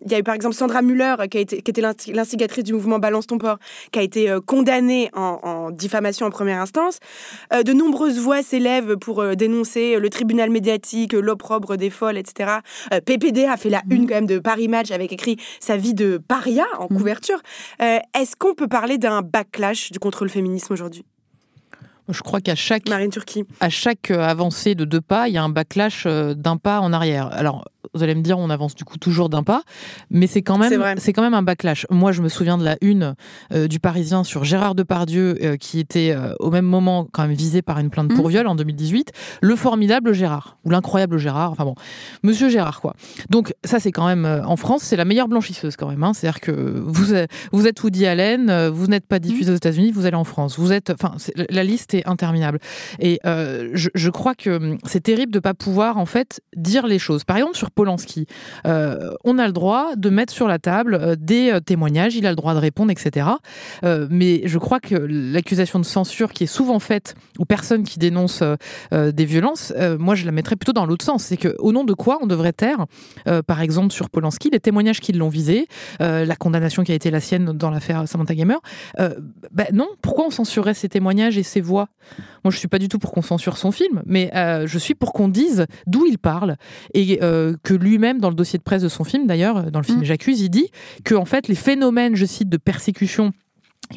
[0.04, 2.72] Il y a eu par exemple Sandra Muller qui a été, qui était l'instigatrice du
[2.72, 3.58] mouvement Balance ton port,
[3.92, 6.98] qui a été condamnée en, en, diffamation en première instance.
[7.52, 12.58] de nombreuses voix s'élèvent pour dénoncer le tribunal médiatique, l'opprobre des folles, etc.
[13.04, 16.18] PPD a fait la une quand même de Paris Match avec écrit sa vie de
[16.18, 16.96] paria en mmh.
[16.96, 17.38] couverture.
[17.80, 21.04] Euh, est-ce qu'on peut parler d'un backlash du contre le féminisme aujourd'hui?
[22.08, 23.44] Je crois qu'à chaque, Marine Turquie.
[23.60, 26.80] à chaque euh, avancée de deux pas, il y a un backlash euh, d'un pas
[26.80, 27.28] en arrière.
[27.32, 29.62] Alors, vous allez me dire, on avance du coup toujours d'un pas,
[30.10, 31.86] mais c'est quand même, c'est quand même un backlash.
[31.90, 33.14] Moi, je me souviens de la une
[33.52, 37.32] euh, du Parisien sur Gérard Depardieu, euh, qui était euh, au même moment quand même
[37.32, 38.30] visé par une plainte pour mmh.
[38.30, 39.12] viol en 2018.
[39.40, 41.52] Le formidable Gérard ou l'incroyable Gérard.
[41.52, 41.74] Enfin bon,
[42.22, 42.94] Monsieur Gérard quoi.
[43.28, 46.02] Donc ça, c'est quand même en France, c'est la meilleure blanchisseuse quand même.
[46.02, 46.12] Hein.
[46.14, 47.14] C'est-à-dire que vous,
[47.52, 49.54] vous êtes Woody Allen, vous n'êtes pas diffusé mmh.
[49.54, 50.58] aux États-Unis, vous allez en France.
[50.58, 52.58] Vous êtes, enfin, la liste est interminable.
[52.98, 56.98] Et je, je, crois que hum, c'est terrible de pas pouvoir en fait dire les
[56.98, 57.24] choses.
[57.24, 58.26] Par exemple sur Polanski.
[58.66, 62.26] Euh, on a le droit de mettre sur la table euh, des euh, témoignages, il
[62.26, 63.26] a le droit de répondre, etc.
[63.82, 68.42] mais je crois que l'accusation de censure qui est souvent faite aux personnes qui dénoncent
[68.92, 71.24] des violences, moi je la mettrais plutôt dans l'autre sens.
[71.24, 72.86] C'est qu'au nom de quoi on devrait taire,
[73.46, 75.66] par exemple sur Polanski, les témoignages qui l'ont visé,
[75.98, 78.58] la condamnation qui a été la sienne dans l'affaire Samantha Gamer.
[78.98, 81.88] Ben non, pourquoi on censurerait ces témoignages et ces voix?
[82.44, 85.12] Moi je suis pas du tout pour qu'on censure son film, mais je suis pour
[85.12, 86.56] qu'on dise d'où il parle
[86.94, 87.20] et
[87.62, 90.04] que lui-même, dans le dossier de presse de son film, d'ailleurs, dans le film mmh.
[90.04, 90.70] J'accuse, il dit
[91.04, 93.32] que en fait, les phénomènes, je cite, de persécution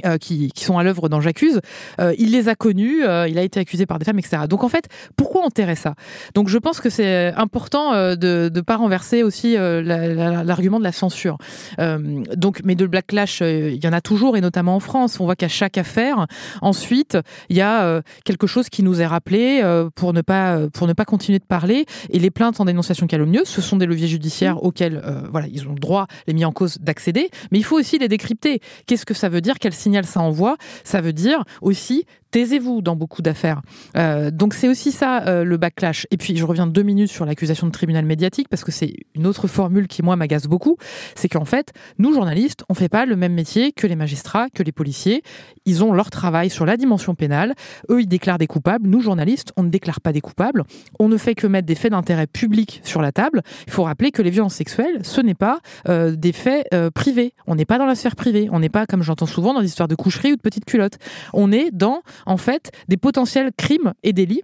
[0.06, 1.62] euh, qui, qui, sont à l'œuvre dans J'accuse,
[2.02, 4.44] euh, il les a connus, euh, il a été accusé par des femmes, etc.
[4.50, 5.94] Donc en fait, pourquoi enterrer ça?
[6.34, 11.38] Donc je pense que c'est important de ne pas renverser aussi l'argument de la censure.
[11.78, 15.20] donc, mais de backlash, il y en a toujours, et notamment en France.
[15.20, 16.26] On voit qu'à chaque affaire,
[16.62, 17.18] ensuite,
[17.50, 19.62] il y a quelque chose qui nous est rappelé
[19.96, 21.86] pour, ne pas, pour ne pas continuer de parler.
[22.10, 24.66] Et les plaintes en dénonciation calomnieuse, ce sont des leviers judiciaires mmh.
[24.66, 27.30] auxquels voilà, ils ont le droit, les mis en cause, d'accéder.
[27.52, 28.60] Mais il faut aussi les décrypter.
[28.88, 32.96] Qu'est-ce que ça veut dire Quel signal ça envoie, ça veut dire aussi taisez-vous dans
[32.96, 33.62] beaucoup d'affaires.
[33.96, 36.08] Euh, donc c'est aussi ça euh, le backlash.
[36.10, 39.28] Et puis je reviens deux minutes sur l'accusation de tribunal médiatique parce que c'est une
[39.28, 40.78] autre formule qui moi m'agace beaucoup.
[41.14, 44.64] C'est qu'en fait, nous journalistes, on fait pas le même métier que les magistrats, que
[44.64, 45.22] les policiers.
[45.66, 47.54] Ils ont leur travail sur la dimension pénale.
[47.92, 48.90] Eux, ils déclarent des coupables.
[48.90, 50.64] Nous journalistes, on ne déclare pas des coupables.
[51.00, 53.44] On ne fait que mettre des faits d'intérêt public sur la table.
[53.68, 57.36] Il faut rappeler que les violences sexuelles, ce n'est pas euh, des faits privés.
[57.46, 58.50] On n'est pas dans la sphère privée.
[58.52, 60.98] On n'est pas, comme j'entends souvent, dans des de coucherie ou de petites culottes.
[61.34, 64.44] On est dans en fait des potentiels crimes et délits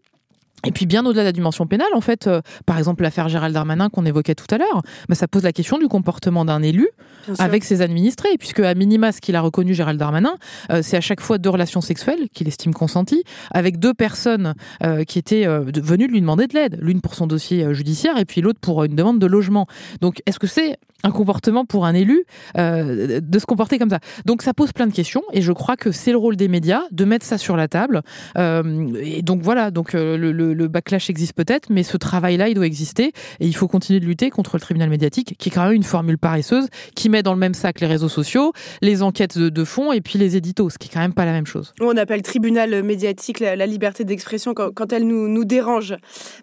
[0.66, 3.53] et puis bien au-delà de la dimension pénale, en fait, euh, par exemple l'affaire Gérald
[3.53, 6.89] Darmanin qu'on évoquait tout à l'heure, bah, ça pose la question du comportement d'un élu
[7.38, 10.36] avec ses administrés, puisque à minima, ce qu'il a reconnu Gérald Darmanin,
[10.72, 14.53] euh, c'est à chaque fois deux relations sexuelles qu'il estime consenties, avec deux personnes
[14.84, 18.41] euh, qui étaient venues lui demander de l'aide, l'une pour son dossier judiciaire et puis
[18.41, 19.68] l'autre pour une demande de logement.
[20.01, 22.26] Donc est-ce que c'est un comportement pour un élu
[22.57, 23.99] euh, de se comporter comme ça?
[24.26, 26.82] Donc ça pose plein de questions et je crois que c'est le rôle des médias
[26.91, 28.01] de mettre ça sur la table.
[28.38, 32.66] Euh, et donc voilà, donc le, le, backlash existe peut-être, mais ce travail-là, il doit
[32.66, 35.74] exister et il faut continuer de lutter contre le tribunal médiatique, qui est quand même
[35.74, 39.64] une formule paresseuse, qui met dans le même sac les réseaux sociaux, les enquêtes de,
[39.64, 41.74] fond et puis les éditos, ce qui est quand même pas la même chose.
[41.82, 45.95] On appelle tribunal médiatique la, liberté d'expression quand, elle nous, dérange.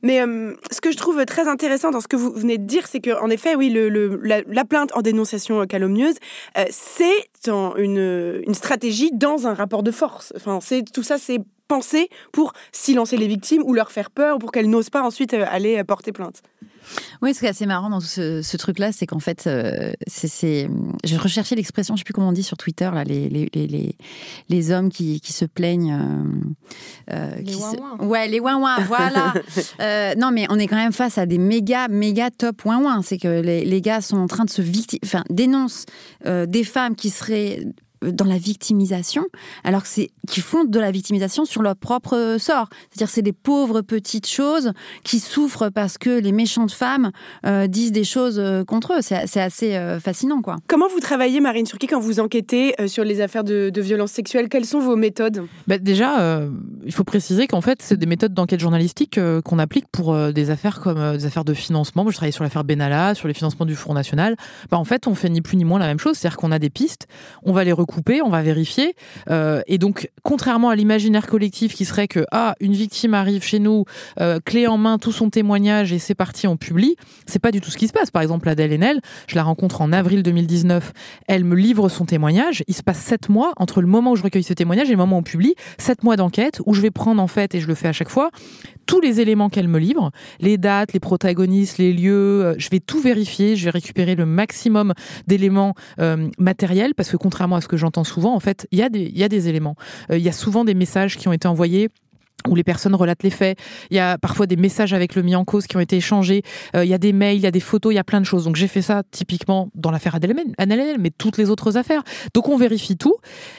[0.02, 0.20] Mais
[0.70, 3.28] ce que je trouve très intéressant dans ce que vous venez de dire, c'est qu'en
[3.30, 3.74] effet, oui,
[4.22, 6.16] la plainte en dénonciation calomnieuse,
[6.58, 10.32] euh, c'est une, une stratégie dans un rapport de force.
[10.36, 14.52] Enfin, c'est tout ça, c'est pensé pour silencer les victimes ou leur faire peur pour
[14.52, 16.42] qu'elles n'osent pas ensuite euh, aller porter plainte.
[17.22, 20.68] Oui, ce qui est assez marrant dans tout ce, truc-là, c'est qu'en fait, euh, c'est,
[21.04, 23.48] je recherchais l'expression, je ne sais plus comment on dit sur Twitter, là, les, les,
[23.54, 23.96] les,
[24.48, 25.92] les hommes qui, qui, se plaignent.
[25.92, 27.62] Euh, euh les qui
[28.00, 29.34] Ouais, les ouin voilà.
[29.80, 33.18] Euh, non, mais on est quand même face à des méga, méga top ouin C'est
[33.18, 35.86] que les, les, gars sont en train de se victimiser, enfin, dénoncent
[36.24, 37.60] des femmes qui seraient
[38.02, 39.24] dans la victimisation,
[39.64, 42.68] alors que c'est qui font de la victimisation sur leur propre sort.
[42.90, 44.72] C'est-à-dire c'est des pauvres petites choses
[45.04, 47.10] qui souffrent parce que les méchantes femmes
[47.46, 49.02] euh, disent des choses euh, contre eux.
[49.02, 50.56] C'est assez euh, fascinant, quoi.
[50.66, 54.48] Comment vous travaillez, Marine Turki, quand vous enquêtez sur les affaires de, de violences sexuelles?
[54.48, 55.46] Quelles sont vos méthodes?
[55.66, 56.40] Bah Déjà,
[56.84, 60.80] il faut préciser qu'en fait, c'est des méthodes d'enquête journalistique qu'on applique pour des affaires
[60.80, 62.02] comme des affaires de financement.
[62.02, 64.36] Moi, je travaillais sur l'affaire Benalla, sur les financements du Front National.
[64.70, 66.16] Bah, en fait, on fait ni plus ni moins la même chose.
[66.16, 67.06] C'est-à-dire qu'on a des pistes,
[67.44, 68.94] on va les couper, on va vérifier.
[69.30, 73.58] Euh, et donc, contrairement à l'imaginaire collectif qui serait que ah une victime arrive chez
[73.58, 73.84] nous,
[74.20, 76.96] euh, clé en main, tout son témoignage et c'est parti, on publie.
[77.26, 78.10] C'est pas du tout ce qui se passe.
[78.10, 80.92] Par exemple, Adèle Haenel, je la rencontre en avril 2019.
[81.28, 82.62] Elle me livre son témoignage.
[82.68, 84.98] Il se passe sept mois entre le moment où je recueille ce témoignage et le
[84.98, 85.54] moment où on publie.
[85.78, 88.10] Sept mois d'enquête où je vais prendre en fait et je le fais à chaque
[88.10, 88.30] fois
[88.86, 90.10] tous les éléments qu'elle me livre,
[90.40, 92.44] les dates, les protagonistes, les lieux.
[92.44, 93.56] Euh, je vais tout vérifier.
[93.56, 94.94] Je vais récupérer le maximum
[95.26, 95.74] d'éléments
[96.38, 99.10] matériels parce que contrairement à ce que j'entends souvent, en fait, il y, a des,
[99.14, 99.76] y a des éléments.
[100.10, 101.88] Euh, il y a souvent des messages qui ont été envoyés
[102.48, 103.58] où les personnes relatent les faits.
[103.90, 106.42] Il y a parfois des messages avec le mis en cause qui ont été échangés.
[106.74, 108.20] Euh, il y a des mails, il y a des photos, il y a plein
[108.20, 108.44] de choses.
[108.44, 112.02] Donc j'ai fait ça typiquement dans l'affaire Adèle mais toutes les autres affaires.
[112.34, 113.16] Donc on vérifie tout.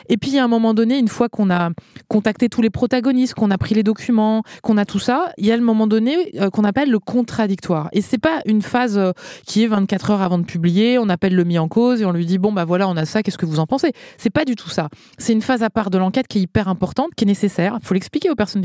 [0.09, 1.71] Et puis à un moment donné, une fois qu'on a
[2.07, 5.51] contacté tous les protagonistes, qu'on a pris les documents, qu'on a tout ça, il y
[5.51, 7.89] a le moment donné euh, qu'on appelle le contradictoire.
[7.91, 9.11] Et c'est pas une phase euh,
[9.45, 10.97] qui est 24 heures avant de publier.
[10.99, 13.05] On appelle le mis en cause et on lui dit bon bah voilà, on a
[13.05, 13.23] ça.
[13.23, 13.91] Qu'est-ce que vous en pensez?
[14.17, 14.89] C'est pas du tout ça.
[15.17, 17.77] C'est une phase à part de l'enquête qui est hyper importante, qui est nécessaire.
[17.81, 18.61] Il faut l'expliquer aux personnes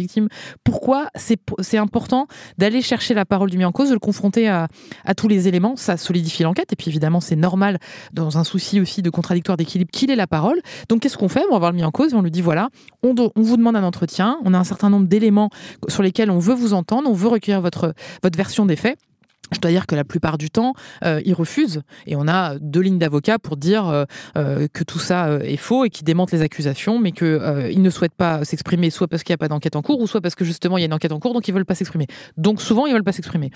[0.64, 2.26] pourquoi c'est important
[2.58, 4.68] d'aller chercher la parole du mis en cause, de le confronter à,
[5.16, 5.76] tous les éléments?
[5.76, 6.72] Ça solidifie l'enquête.
[6.72, 7.78] Et puis évidemment, c'est normal,
[8.12, 10.60] dans un souci aussi de contradictoire d'équilibre, qu'il ait la parole.
[10.88, 11.44] Donc qu'est-ce qu'on fait?
[11.48, 12.70] On va voir le mis en cause et on lui dit voilà,
[13.02, 15.50] on, vous demande un entretien, on a un certain nombre d'éléments
[15.88, 17.94] sur lesquels on veut vous entendre, on veut recueillir votre
[18.36, 18.98] version des faits.
[19.52, 20.74] Je dois dire que la plupart du temps,
[21.04, 21.82] euh, ils refusent.
[22.06, 24.04] Et on a deux lignes d'avocats pour dire euh,
[24.36, 28.14] euh, que tout ça est faux et qui démentent les accusations, mais qu'ils ne souhaitent
[28.14, 30.44] pas s'exprimer, soit parce qu'il n'y a pas d'enquête en cours, ou soit parce que
[30.44, 32.06] justement il y a une enquête en cours, donc ils veulent pas s'exprimer.
[32.36, 33.50] Donc souvent ils veulent pas s'exprimer.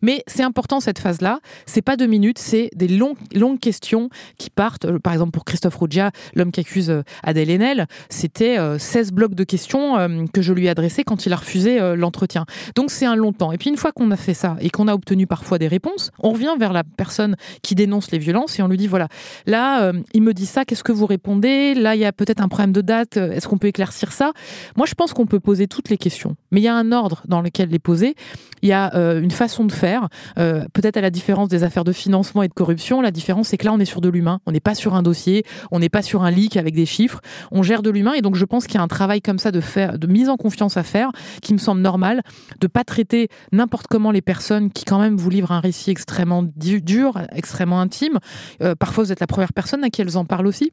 [0.00, 1.40] Mais c'est important cette phase-là.
[1.66, 4.86] C'est pas deux minutes, c'est des longues, questions qui partent.
[4.98, 10.26] Par exemple pour Christophe Rougia, l'homme qui accuse Adèle Haenel, c'était 16 blocs de questions
[10.32, 12.46] que je lui ai adressés quand il a refusé l'entretien.
[12.74, 13.52] Donc c'est un long temps.
[13.52, 15.66] Et puis une fois qu'on a fait ça et qu'on a obtenu par parfois des
[15.66, 16.12] réponses.
[16.20, 19.08] On revient vers la personne qui dénonce les violences et on lui dit voilà,
[19.44, 21.74] là, euh, il me dit ça, qu'est-ce que vous répondez?
[21.74, 24.30] Là, il y a peut-être un problème de date, euh, est-ce qu'on peut éclaircir ça?
[24.76, 27.22] Moi, je pense qu'on peut poser toutes les questions, mais il y a un ordre
[27.26, 28.14] dans lequel les poser.
[28.62, 31.90] Il y a euh, une façon de faire, peut-être à la différence des affaires de
[31.90, 33.00] financement et de corruption.
[33.00, 34.38] La différence, c'est que là, on est sur de l'humain.
[34.46, 37.20] On n'est pas sur un dossier, on n'est pas sur un leak avec des chiffres.
[37.50, 39.50] On gère de l'humain et donc je pense qu'il y a un travail comme ça
[39.50, 41.10] de faire, de mise en confiance à faire,
[41.42, 42.22] qui me semble normal,
[42.60, 46.42] de pas traiter n'importe comment les personnes qui quand même vous livrent un récit extrêmement
[46.42, 48.18] dur, extrêmement intime.
[48.62, 50.72] Euh, parfois, vous êtes la première personne à qui elles en parlent aussi.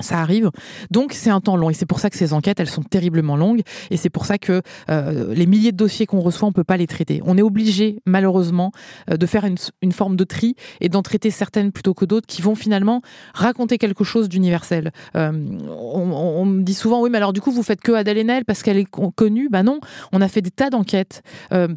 [0.00, 0.50] Ça arrive.
[0.90, 3.36] Donc c'est un temps long et c'est pour ça que ces enquêtes, elles sont terriblement
[3.36, 6.64] longues et c'est pour ça que euh, les milliers de dossiers qu'on reçoit, on peut
[6.64, 7.20] pas les traiter.
[7.24, 8.72] On est obligé, malheureusement,
[9.10, 12.42] euh, de faire une, forme de tri et d'en traiter certaines plutôt que d'autres qui
[12.42, 13.02] vont finalement
[13.34, 14.92] raconter quelque chose d'universel.
[15.16, 15.32] Euh,
[15.68, 18.62] on, me dit souvent, oui, mais alors du coup, vous faites que Adèle Haenel parce
[18.62, 19.48] qu'elle est connue?
[19.50, 19.80] Bah non,
[20.12, 21.22] on a fait des tas d'enquêtes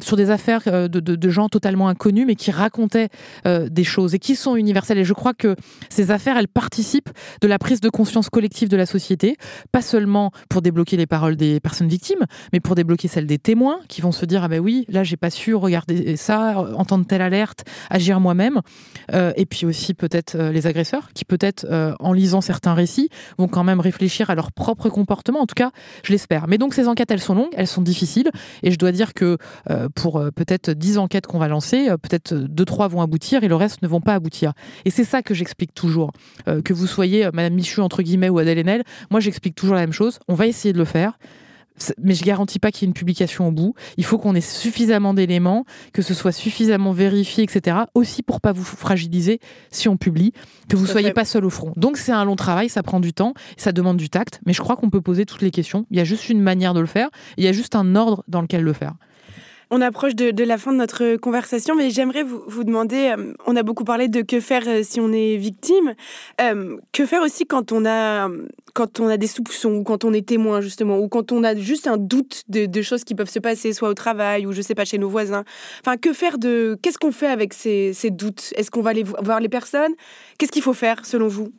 [0.00, 3.08] sur des affaires de, gens totalement inconnus mais qui racontaient
[3.44, 4.98] des choses et qui sont universelles.
[4.98, 5.56] Et je crois que
[5.88, 7.10] ces affaires, elles participent
[7.40, 9.36] de la prise de conscience collective de la société,
[9.72, 13.78] pas seulement pour débloquer les paroles des personnes victimes, mais pour débloquer celles des témoins
[13.88, 17.22] qui vont se dire ah ben oui, là j'ai pas su regarder ça, entendre telle
[17.22, 18.60] alerte, agir moi-même,
[19.12, 23.08] euh, et puis aussi peut-être euh, les agresseurs qui peut-être euh, en lisant certains récits
[23.38, 25.40] vont quand même réfléchir à leur propre comportement.
[25.40, 25.70] En tout cas,
[26.02, 26.48] je l'espère.
[26.48, 28.30] Mais donc ces enquêtes, elles sont longues, elles sont difficiles,
[28.62, 29.36] et je dois dire que
[29.94, 33.88] pour peut-être 10 enquêtes qu'on va lancer, peut-être 2-3 vont aboutir et le reste ne
[33.88, 34.52] vont pas aboutir.
[34.84, 36.12] Et c'est ça que j'explique toujours.
[36.46, 39.92] que vous soyez Madame Michu entre guillemets ou Adèle Haenel, moi j'explique toujours la même
[39.92, 40.20] chose.
[40.28, 41.18] On va essayer de le faire
[42.00, 43.74] mais je garantis pas qu'il y ait une publication au bout.
[43.96, 47.78] Il faut qu'on ait suffisamment d'éléments, que ce soit suffisamment vérifié, etc.
[47.94, 49.40] Aussi pour pas vous fragiliser
[49.70, 50.32] si on publie,
[50.68, 51.72] que vous soyez pas seul au front.
[51.76, 54.60] Donc c'est un long travail, ça prend du temps, ça demande du tact, mais je
[54.60, 55.86] crois qu'on peut poser toutes les questions.
[55.90, 58.22] Il y a juste une manière de le faire, il y a juste un ordre
[58.28, 58.94] dans lequel le faire.
[59.76, 63.64] On approche de, la fin de notre conversation, mais j'aimerais vous, demander, euh, on a
[63.64, 65.94] beaucoup parlé de que faire euh, si on est victime,
[66.40, 68.28] euh, que faire aussi quand on a
[68.72, 71.56] quand on a des soupçons ou quand on est témoin justement ou quand on a
[71.56, 74.76] juste un doute de, choses qui peuvent se passer soit au travail ou je sais
[74.76, 75.42] pas chez nos voisins.
[75.80, 78.52] Enfin, que faire de qu'est-ce qu'on fait avec ces, ces doutes?
[78.54, 79.94] Est-ce qu'on va aller voir les personnes?
[80.38, 81.52] Qu'est-ce qu'il faut faire selon vous?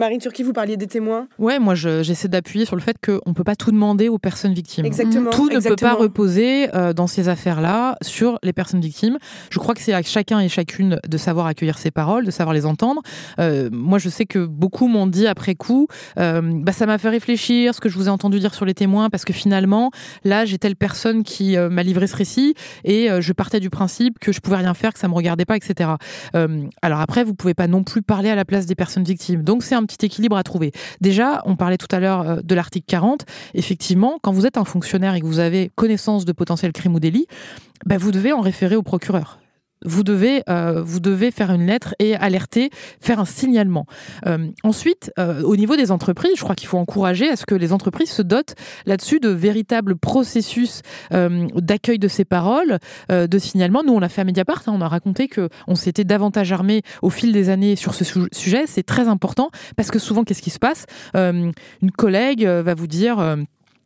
[0.00, 1.28] Marine Turquie, vous parliez des témoins?
[1.38, 4.54] Ouais, moi j'essaie d'appuyer sur le fait qu'on ne peut pas tout demander aux personnes
[4.54, 4.86] victimes.
[4.86, 5.28] Exactement.
[5.28, 9.18] Tout ne peut pas reposer euh, dans ces affaires-là sur les personnes victimes.
[9.50, 12.54] Je crois que c'est à chacun et chacune de savoir accueillir ses paroles, de savoir
[12.54, 13.02] les entendre.
[13.40, 15.86] Euh, moi je sais que beaucoup m'ont dit après coup,
[16.18, 18.72] euh, bah, ça m'a fait réfléchir ce que je vous ai entendu dire sur les
[18.72, 19.90] témoins parce que finalement,
[20.24, 24.32] là j'ai telle personne qui m'a livré ce récit et je partais du principe que
[24.32, 25.90] je pouvais rien faire, que ça me regardait pas, etc.
[26.80, 29.42] alors après, vous pouvez pas non plus parler à la place des personnes victimes.
[29.42, 30.72] Donc c'est un petit équilibre à trouver.
[31.00, 33.24] Déjà, on parlait tout à l'heure euh, de l'article 40.
[33.54, 37.00] Effectivement, quand vous êtes un fonctionnaire et que vous avez connaissance de potentiels crimes ou
[37.00, 37.26] délits,
[37.86, 39.38] bah, vous devez en référer au procureur
[39.84, 42.70] vous devez, euh, vous devez faire une lettre et alerter,
[43.00, 43.86] faire un signalement.
[44.26, 47.54] Euh, ensuite, euh, au niveau des entreprises, je crois qu'il faut encourager à ce que
[47.54, 48.54] les entreprises se dotent
[48.86, 52.78] là-dessus de véritables processus d'accueil de ces paroles,
[53.08, 53.82] de signalement.
[53.84, 56.82] Nous, on l'a fait à Mediapart, hein, on a raconté que on s'était davantage armé
[57.02, 58.64] au fil des années sur ce sujet.
[58.66, 60.86] C'est très important parce que souvent, qu'est-ce qui se passe?
[61.14, 61.52] Une
[61.96, 63.36] collègue va vous dire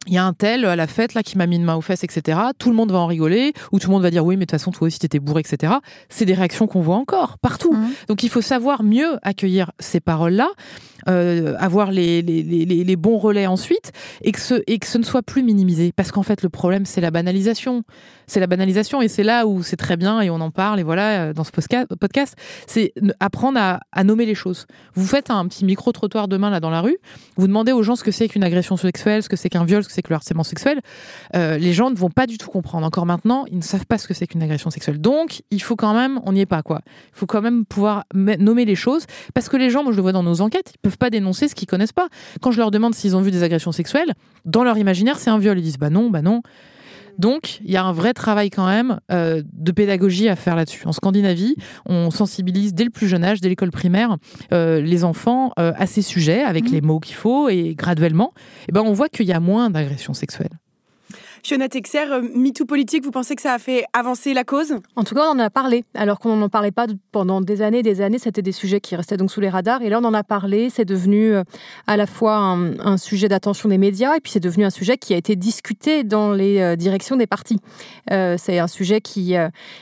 [0.07, 1.81] il y a un tel à la fête là qui m'a mis une main aux
[1.81, 2.39] fesses, etc.
[2.59, 4.51] Tout le monde va en rigoler, ou tout le monde va dire oui, mais de
[4.51, 5.75] toute façon toi aussi t'étais bourré, etc.
[6.09, 7.73] C'est des réactions qu'on voit encore partout.
[7.73, 7.91] Mmh.
[8.09, 10.49] Donc il faut savoir mieux accueillir ces paroles-là
[11.09, 13.93] euh, avoir les, les, les, les, bons relais ensuite,
[14.23, 15.93] et que, ce, et que ce ne soit plus minimisé.
[15.95, 17.83] Parce qu'en fait, le problème, c'est la banalisation.
[18.27, 20.83] C'est la banalisation, et c'est là où c'est très bien, et on en parle, et
[20.83, 22.37] voilà, euh, dans ce podcast,
[22.67, 24.67] c'est apprendre à, à, nommer les choses.
[24.95, 26.97] Vous faites un petit micro-trottoir demain, là, dans la rue,
[27.37, 29.83] vous demandez aux gens ce que c'est qu'une agression sexuelle, ce que c'est qu'un viol,
[29.83, 30.81] ce que c'est que le harcèlement sexuel.
[31.37, 32.87] Euh, les gens ne vont pas du tout comprendre.
[32.87, 35.01] Encore maintenant, ils ne savent pas ce que c'est qu'une agression sexuelle.
[35.01, 36.81] Donc, il faut quand même, on n'y est pas, quoi.
[37.13, 40.03] Il faut quand même pouvoir nommer les choses, parce que les gens, moi je le
[40.03, 42.09] vois dans nos enquêtes, ils peuvent pas dénoncer ce qu'ils connaissent pas.
[42.41, 44.13] Quand je leur demande s'ils ont vu des agressions sexuelles,
[44.45, 45.59] dans leur imaginaire, c'est un viol.
[45.59, 46.43] Ils disent bah non, bah non.
[47.19, 50.87] Donc, il y a un vrai travail quand même euh, de pédagogie à faire là-dessus.
[50.87, 51.57] En Scandinavie,
[51.87, 54.17] on sensibilise dès le plus jeune âge, dès l'école primaire,
[54.53, 56.73] euh, les enfants euh, à ces sujets avec mmh.
[56.73, 58.33] les mots qu'il faut et graduellement,
[58.69, 60.59] eh ben on voit qu'il y a moins d'agressions sexuelles.
[61.45, 64.77] Fiona Texer, euh, MeToo politique, vous pensez que ça a fait avancer la cause?
[64.97, 67.83] En tout cas, on en a parlé, alors qu'on n'en parlait pas pendant des années
[67.83, 68.19] des années.
[68.19, 69.83] C'était des sujets qui restaient donc sous les radars.
[69.83, 70.71] Et là, on en a parlé.
[70.71, 71.43] C'est devenu euh,
[71.87, 75.13] à la fois un, sujet d'attention des médias et puis c'est devenu un sujet qui
[75.13, 77.59] a été discuté dans les euh, directions des partis.
[78.09, 79.35] c'est un sujet qui,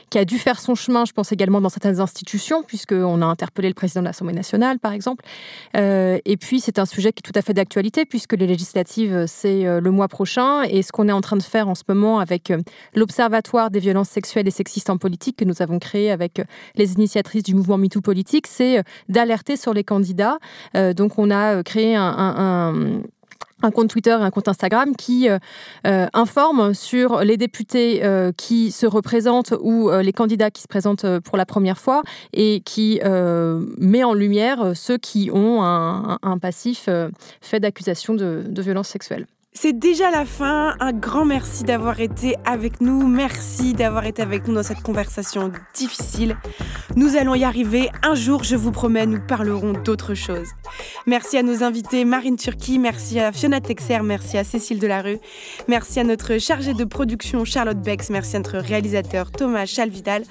[0.09, 3.69] qui a dû faire son chemin, je pense également dans certaines institutions, puisqu'on a interpellé
[3.69, 5.23] le président de l'Assemblée nationale, par exemple.
[5.75, 9.63] et puis, c'est un sujet qui est tout à fait d'actualité, puisque les législatives, c'est
[9.79, 10.63] le mois prochain.
[10.63, 12.57] Et ce qu'on est en train de faire, en ce moment avec euh,
[12.95, 16.43] l'Observatoire des violences sexuelles et sexistes en politique que nous avons créé avec euh,
[16.75, 20.39] les initiatrices du mouvement MeToo politique, c'est euh, d'alerter sur les candidats.
[20.95, 23.01] donc on a créé un
[23.73, 25.37] compte Twitter et un compte Instagram qui euh,
[26.13, 28.01] informent sur les députés
[28.37, 32.99] qui se représentent ou les candidats qui se présentent pour la première fois et qui
[33.77, 36.89] met en lumière ceux qui ont un, passif
[37.41, 39.27] fait d'accusations de violences sexuelles.
[39.55, 40.75] C'est déjà la fin.
[40.79, 43.07] Un grand merci d'avoir été avec nous.
[43.07, 46.37] Merci d'avoir été avec nous dans cette conversation difficile.
[46.95, 47.89] Nous allons y arriver.
[48.01, 50.49] Un jour, je vous promets, nous parlerons d'autres choses.
[51.05, 55.19] Merci à nos invités Marine Turquie, merci à Fiona Texer, merci à Cécile Delarue,
[55.67, 60.23] merci à notre chargée de production Charlotte Bex, merci à notre réalisateur Thomas Chalvidal.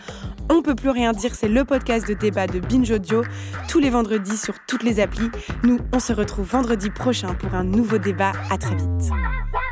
[0.51, 3.23] On peut plus rien dire, c'est le podcast de débat de Binge Audio
[3.69, 5.31] tous les vendredis sur toutes les applis.
[5.63, 8.33] Nous, on se retrouve vendredi prochain pour un nouveau débat.
[8.51, 9.12] À très vite.
[9.13, 9.72] Ooh.